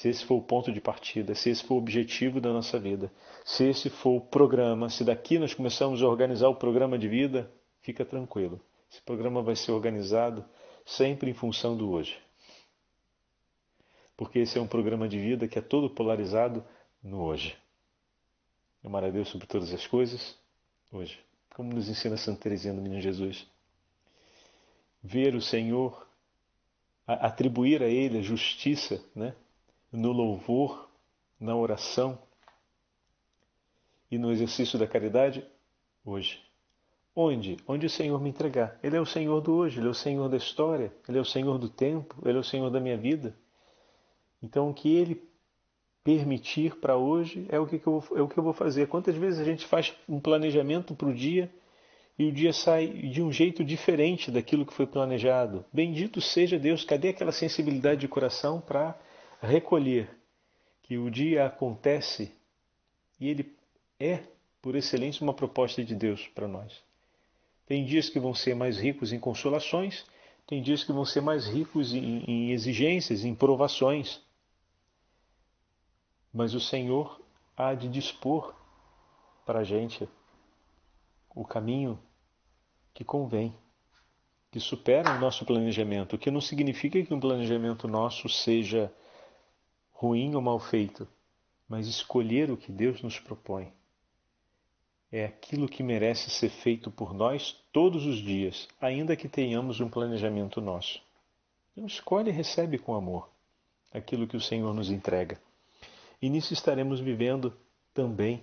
se 0.00 0.08
esse 0.08 0.24
for 0.24 0.36
o 0.36 0.42
ponto 0.42 0.72
de 0.72 0.80
partida, 0.80 1.34
se 1.34 1.50
esse 1.50 1.62
for 1.62 1.74
o 1.74 1.76
objetivo 1.76 2.40
da 2.40 2.50
nossa 2.50 2.78
vida, 2.78 3.12
se 3.44 3.64
esse 3.64 3.90
for 3.90 4.16
o 4.16 4.20
programa, 4.22 4.88
se 4.88 5.04
daqui 5.04 5.38
nós 5.38 5.52
começamos 5.52 6.02
a 6.02 6.08
organizar 6.08 6.48
o 6.48 6.54
programa 6.54 6.98
de 6.98 7.06
vida, 7.06 7.52
fica 7.82 8.02
tranquilo. 8.02 8.58
Esse 8.90 9.02
programa 9.02 9.42
vai 9.42 9.54
ser 9.54 9.72
organizado 9.72 10.42
sempre 10.86 11.30
em 11.30 11.34
função 11.34 11.76
do 11.76 11.90
hoje. 11.90 12.18
Porque 14.16 14.38
esse 14.38 14.56
é 14.56 14.60
um 14.62 14.66
programa 14.66 15.06
de 15.06 15.18
vida 15.18 15.46
que 15.46 15.58
é 15.58 15.62
todo 15.62 15.90
polarizado 15.90 16.64
no 17.02 17.20
hoje. 17.22 17.54
Amar 18.82 19.04
a 19.04 19.10
Deus 19.10 19.28
sobre 19.28 19.46
todas 19.46 19.70
as 19.70 19.86
coisas, 19.86 20.34
hoje. 20.90 21.20
Como 21.54 21.74
nos 21.74 21.90
ensina 21.90 22.16
Santa 22.16 22.40
Teresinha 22.40 22.72
do 22.72 22.80
Menino 22.80 23.02
Jesus. 23.02 23.46
Ver 25.02 25.34
o 25.34 25.42
Senhor, 25.42 26.06
atribuir 27.06 27.82
a 27.82 27.86
Ele 27.86 28.16
a 28.16 28.22
justiça, 28.22 29.04
né? 29.14 29.34
No 29.92 30.12
louvor, 30.12 30.88
na 31.38 31.56
oração 31.56 32.18
e 34.10 34.18
no 34.18 34.30
exercício 34.30 34.78
da 34.78 34.86
caridade, 34.86 35.44
hoje. 36.04 36.40
Onde? 37.14 37.56
Onde 37.66 37.86
o 37.86 37.90
Senhor 37.90 38.20
me 38.20 38.30
entregar. 38.30 38.78
Ele 38.82 38.96
é 38.96 39.00
o 39.00 39.06
Senhor 39.06 39.40
do 39.40 39.52
hoje, 39.52 39.78
Ele 39.78 39.88
é 39.88 39.90
o 39.90 39.94
Senhor 39.94 40.28
da 40.28 40.36
história, 40.36 40.92
Ele 41.08 41.18
é 41.18 41.20
o 41.20 41.24
Senhor 41.24 41.58
do 41.58 41.68
tempo, 41.68 42.16
Ele 42.24 42.38
é 42.38 42.40
o 42.40 42.44
Senhor 42.44 42.70
da 42.70 42.80
minha 42.80 42.96
vida. 42.96 43.34
Então, 44.42 44.70
o 44.70 44.74
que 44.74 44.94
Ele 44.94 45.22
permitir 46.02 46.76
para 46.76 46.96
hoje 46.96 47.46
é 47.48 47.58
o 47.58 47.66
que, 47.66 47.80
eu, 47.86 48.04
é 48.16 48.22
o 48.22 48.28
que 48.28 48.38
eu 48.38 48.44
vou 48.44 48.52
fazer. 48.52 48.88
Quantas 48.88 49.16
vezes 49.16 49.40
a 49.40 49.44
gente 49.44 49.66
faz 49.66 49.94
um 50.08 50.20
planejamento 50.20 50.94
para 50.94 51.08
o 51.08 51.14
dia 51.14 51.50
e 52.18 52.26
o 52.28 52.32
dia 52.32 52.52
sai 52.52 52.86
de 52.86 53.22
um 53.22 53.30
jeito 53.30 53.64
diferente 53.64 54.30
daquilo 54.30 54.64
que 54.64 54.72
foi 54.72 54.86
planejado? 54.86 55.64
Bendito 55.72 56.20
seja 56.20 56.58
Deus, 56.58 56.84
cadê 56.84 57.08
aquela 57.08 57.32
sensibilidade 57.32 58.00
de 58.00 58.08
coração 58.08 58.60
para 58.60 58.98
recolher 59.40 60.10
que 60.82 60.98
o 60.98 61.10
dia 61.10 61.46
acontece 61.46 62.34
e 63.18 63.28
ele 63.28 63.56
é, 63.98 64.22
por 64.62 64.74
excelência, 64.74 65.22
uma 65.22 65.34
proposta 65.34 65.84
de 65.84 65.94
Deus 65.94 66.26
para 66.28 66.48
nós. 66.48 66.82
Tem 67.66 67.84
dias 67.84 68.08
que 68.08 68.18
vão 68.18 68.34
ser 68.34 68.54
mais 68.54 68.78
ricos 68.78 69.12
em 69.12 69.20
consolações, 69.20 70.04
tem 70.46 70.60
dias 70.60 70.82
que 70.82 70.92
vão 70.92 71.04
ser 71.04 71.20
mais 71.20 71.46
ricos 71.46 71.94
em, 71.94 72.24
em 72.24 72.50
exigências, 72.50 73.24
em 73.24 73.34
provações. 73.34 74.20
Mas 76.32 76.54
o 76.54 76.60
Senhor 76.60 77.20
há 77.56 77.74
de 77.74 77.88
dispor 77.88 78.54
para 79.46 79.60
a 79.60 79.64
gente 79.64 80.08
o 81.34 81.44
caminho 81.44 81.98
que 82.92 83.04
convém, 83.04 83.54
que 84.50 84.58
supera 84.58 85.16
o 85.16 85.20
nosso 85.20 85.44
planejamento, 85.44 86.16
o 86.16 86.18
que 86.18 86.30
não 86.30 86.40
significa 86.40 87.00
que 87.02 87.14
um 87.14 87.20
planejamento 87.20 87.86
nosso 87.86 88.28
seja 88.28 88.92
ruim 90.00 90.34
ou 90.34 90.40
mal 90.40 90.58
feito, 90.58 91.06
mas 91.68 91.86
escolher 91.86 92.50
o 92.50 92.56
que 92.56 92.72
Deus 92.72 93.02
nos 93.02 93.20
propõe. 93.20 93.70
É 95.12 95.26
aquilo 95.26 95.68
que 95.68 95.82
merece 95.82 96.30
ser 96.30 96.48
feito 96.48 96.90
por 96.90 97.12
nós 97.12 97.62
todos 97.70 98.06
os 98.06 98.16
dias, 98.16 98.66
ainda 98.80 99.14
que 99.14 99.28
tenhamos 99.28 99.78
um 99.78 99.90
planejamento 99.90 100.58
nosso. 100.58 101.02
Então 101.72 101.86
escolhe 101.86 102.30
e 102.30 102.32
recebe 102.32 102.78
com 102.78 102.94
amor 102.94 103.28
aquilo 103.92 104.26
que 104.26 104.38
o 104.38 104.40
Senhor 104.40 104.72
nos 104.72 104.90
entrega. 104.90 105.38
E 106.22 106.30
nisso 106.30 106.54
estaremos 106.54 106.98
vivendo 106.98 107.54
também 107.92 108.42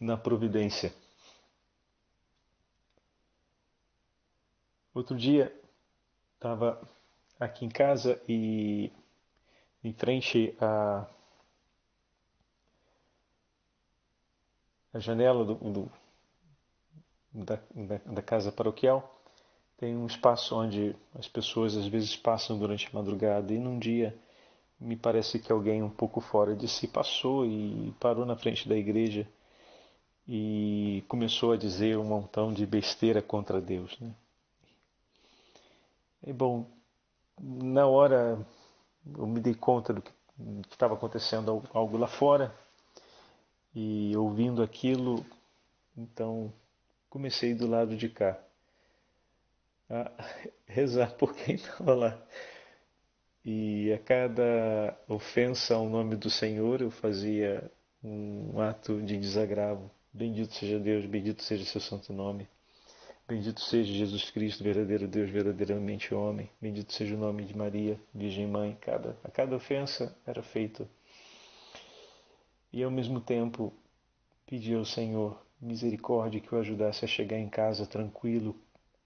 na 0.00 0.16
providência. 0.16 0.90
Outro 4.94 5.14
dia 5.14 5.54
estava 6.36 6.80
aqui 7.38 7.66
em 7.66 7.68
casa 7.68 8.18
e 8.26 8.90
em 9.84 9.92
frente 9.92 10.56
à, 10.58 11.06
janela 14.94 15.44
do, 15.44 15.54
do 15.54 15.92
da, 17.32 17.58
da, 17.74 17.98
da, 17.98 18.22
casa 18.22 18.50
paroquial 18.50 19.20
tem 19.76 19.94
um 19.94 20.06
espaço 20.06 20.56
onde 20.56 20.96
as 21.14 21.28
pessoas 21.28 21.76
às 21.76 21.86
vezes 21.86 22.16
passam 22.16 22.58
durante 22.58 22.86
a 22.86 22.90
madrugada 22.92 23.52
e 23.52 23.58
num 23.58 23.78
dia 23.78 24.16
me 24.80 24.96
parece 24.96 25.38
que 25.38 25.52
alguém 25.52 25.82
um 25.82 25.90
pouco 25.90 26.20
fora 26.20 26.56
de 26.56 26.66
si 26.66 26.88
passou 26.88 27.44
e 27.44 27.92
parou 28.00 28.24
na 28.24 28.36
frente 28.36 28.68
da 28.68 28.76
igreja 28.76 29.28
e 30.26 31.04
começou 31.08 31.52
a 31.52 31.56
dizer 31.56 31.98
um 31.98 32.04
montão 32.04 32.52
de 32.52 32.64
besteira 32.64 33.20
contra 33.20 33.60
Deus. 33.60 33.98
Né? 34.00 34.14
E 36.26 36.32
bom, 36.32 36.66
na 37.38 37.86
hora 37.86 38.38
eu 39.16 39.26
me 39.26 39.40
dei 39.40 39.54
conta 39.54 39.92
do 39.92 40.02
que 40.02 40.12
estava 40.70 40.94
acontecendo 40.94 41.62
algo 41.72 41.96
lá 41.96 42.06
fora 42.06 42.54
e 43.74 44.16
ouvindo 44.16 44.62
aquilo, 44.62 45.24
então 45.96 46.52
comecei 47.10 47.54
do 47.54 47.66
lado 47.66 47.96
de 47.96 48.08
cá 48.08 48.38
a 49.90 50.10
rezar 50.66 51.14
por 51.14 51.34
quem 51.34 51.54
estava 51.56 51.94
lá. 51.94 52.22
E 53.44 53.92
a 53.92 53.98
cada 53.98 54.98
ofensa 55.06 55.74
ao 55.74 55.86
nome 55.88 56.16
do 56.16 56.30
Senhor 56.30 56.80
eu 56.80 56.90
fazia 56.90 57.70
um 58.02 58.58
ato 58.60 59.02
de 59.02 59.18
desagravo. 59.18 59.90
Bendito 60.12 60.54
seja 60.54 60.78
Deus, 60.78 61.04
bendito 61.04 61.42
seja 61.42 61.64
seu 61.64 61.80
santo 61.80 62.12
nome. 62.12 62.48
Bendito 63.26 63.62
seja 63.62 63.90
Jesus 63.90 64.30
Cristo, 64.30 64.62
verdadeiro 64.62 65.08
Deus, 65.08 65.30
verdadeiramente 65.30 66.14
homem. 66.14 66.50
Bendito 66.60 66.92
seja 66.92 67.14
o 67.14 67.18
nome 67.18 67.42
de 67.44 67.56
Maria, 67.56 67.98
Virgem 68.14 68.46
Mãe. 68.46 68.76
Cada, 68.82 69.16
a 69.24 69.30
cada 69.30 69.56
ofensa 69.56 70.14
era 70.26 70.42
feita. 70.42 70.86
E 72.70 72.82
ao 72.82 72.90
mesmo 72.90 73.22
tempo 73.22 73.72
pedia 74.44 74.76
ao 74.76 74.84
Senhor 74.84 75.42
misericórdia 75.58 76.38
que 76.38 76.54
o 76.54 76.58
ajudasse 76.58 77.06
a 77.06 77.08
chegar 77.08 77.38
em 77.38 77.48
casa 77.48 77.86
tranquilo, 77.86 78.54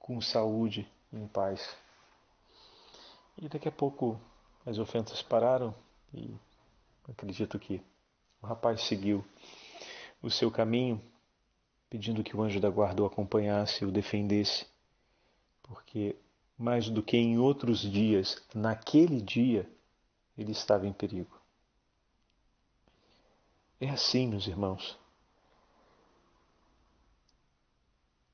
com 0.01 0.21
saúde, 0.21 0.91
em 1.13 1.29
paz. 1.29 1.77
E 3.41 3.49
daqui 3.49 3.69
a 3.69 3.73
pouco 3.73 4.21
as 4.67 4.81
ofensas 4.81 5.23
pararam 5.23 5.73
e 6.13 6.35
acredito 7.09 7.57
que 7.57 7.81
o 8.43 8.47
rapaz 8.49 8.83
seguiu 8.83 9.25
o 10.21 10.29
seu 10.29 10.51
caminho, 10.51 11.01
pedindo 11.91 12.23
que 12.23 12.37
o 12.37 12.43
anjo 12.43 12.61
da 12.61 12.69
guarda 12.69 13.03
o 13.03 13.07
acompanhasse 13.07 13.85
o 13.85 13.91
defendesse, 13.91 14.67
porque 15.63 16.17
mais 16.57 16.89
do 16.91 17.03
que 17.03 17.17
em 17.17 17.39
outros 17.39 17.81
dias, 17.81 18.43
naquele 18.55 19.21
dia, 19.21 19.71
ele 20.37 20.53
estava 20.53 20.87
em 20.87 20.93
perigo. 20.93 21.39
É 23.81 23.89
assim, 23.89 24.27
meus 24.27 24.47
irmãos. 24.47 24.99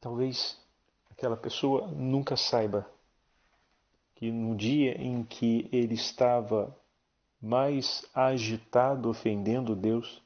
Talvez 0.01 0.59
aquela 1.11 1.37
pessoa 1.37 1.87
nunca 1.89 2.37
saiba 2.37 2.91
que 4.15 4.31
no 4.31 4.57
dia 4.57 5.01
em 5.01 5.23
que 5.23 5.69
ele 5.71 5.95
estava 5.95 6.75
mais 7.41 8.07
agitado 8.15 9.11
ofendendo 9.11 9.77
Deus, 9.77 10.23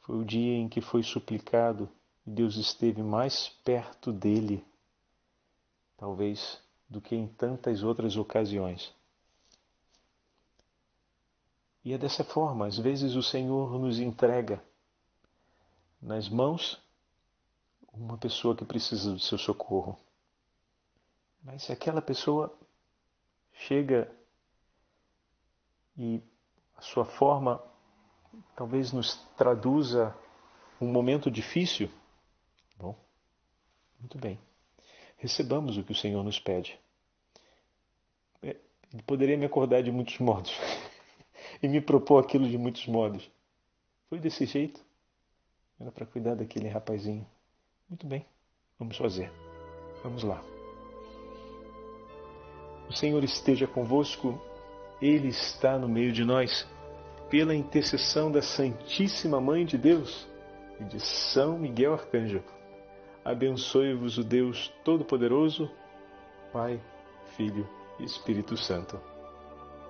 foi 0.00 0.16
o 0.16 0.24
dia 0.24 0.56
em 0.56 0.68
que 0.68 0.80
foi 0.80 1.02
suplicado 1.02 1.88
Deus 2.26 2.56
esteve 2.56 3.02
mais 3.04 3.48
perto 3.64 4.12
dele, 4.12 4.66
talvez, 5.96 6.60
do 6.90 7.00
que 7.00 7.14
em 7.14 7.28
tantas 7.28 7.84
outras 7.84 8.16
ocasiões. 8.16 8.92
E 11.84 11.92
é 11.92 11.98
dessa 11.98 12.24
forma, 12.24 12.66
às 12.66 12.76
vezes 12.76 13.14
o 13.14 13.22
Senhor 13.22 13.78
nos 13.78 14.00
entrega 14.00 14.60
nas 16.02 16.28
mãos 16.28 16.82
uma 17.92 18.18
pessoa 18.18 18.56
que 18.56 18.64
precisa 18.64 19.12
do 19.12 19.20
seu 19.20 19.38
socorro. 19.38 19.96
Mas 21.44 21.62
se 21.62 21.72
aquela 21.72 22.02
pessoa 22.02 22.52
chega 23.52 24.10
e 25.96 26.20
a 26.76 26.82
sua 26.82 27.04
forma 27.04 27.62
talvez 28.56 28.92
nos 28.92 29.14
traduza 29.36 30.12
um 30.80 30.88
momento 30.88 31.30
difícil, 31.30 31.88
bom, 32.78 32.96
muito 33.98 34.18
bem. 34.18 34.38
Recebamos 35.16 35.76
o 35.76 35.82
que 35.82 35.92
o 35.92 35.94
Senhor 35.94 36.22
nos 36.22 36.38
pede. 36.38 36.78
É, 38.42 38.56
ele 38.92 39.02
poderia 39.02 39.36
me 39.36 39.46
acordar 39.46 39.82
de 39.82 39.90
muitos 39.90 40.18
modos. 40.18 40.52
e 41.62 41.68
me 41.68 41.80
propôs 41.80 42.24
aquilo 42.24 42.48
de 42.48 42.58
muitos 42.58 42.86
modos. 42.86 43.28
Foi 44.08 44.18
desse 44.18 44.46
jeito? 44.46 44.84
Era 45.80 45.90
para 45.90 46.06
cuidar 46.06 46.34
daquele 46.34 46.68
rapazinho. 46.68 47.26
Muito 47.88 48.06
bem, 48.06 48.24
vamos 48.78 48.96
fazer. 48.96 49.30
Vamos 50.02 50.22
lá. 50.22 50.42
O 52.88 52.92
Senhor 52.92 53.22
esteja 53.24 53.66
convosco, 53.66 54.40
Ele 55.02 55.28
está 55.28 55.78
no 55.78 55.88
meio 55.88 56.12
de 56.12 56.24
nós. 56.24 56.66
Pela 57.28 57.54
intercessão 57.54 58.30
da 58.30 58.40
Santíssima 58.40 59.40
Mãe 59.40 59.66
de 59.66 59.76
Deus 59.76 60.28
e 60.80 60.84
de 60.84 61.00
São 61.00 61.58
Miguel 61.58 61.94
Arcanjo, 61.94 62.42
abençoe-vos 63.26 64.18
o 64.18 64.24
Deus 64.24 64.72
Todo-Poderoso, 64.84 65.68
Pai, 66.52 66.80
Filho 67.36 67.68
e 67.98 68.04
Espírito 68.04 68.56
Santo. 68.56 69.00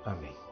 Amém. 0.04 0.45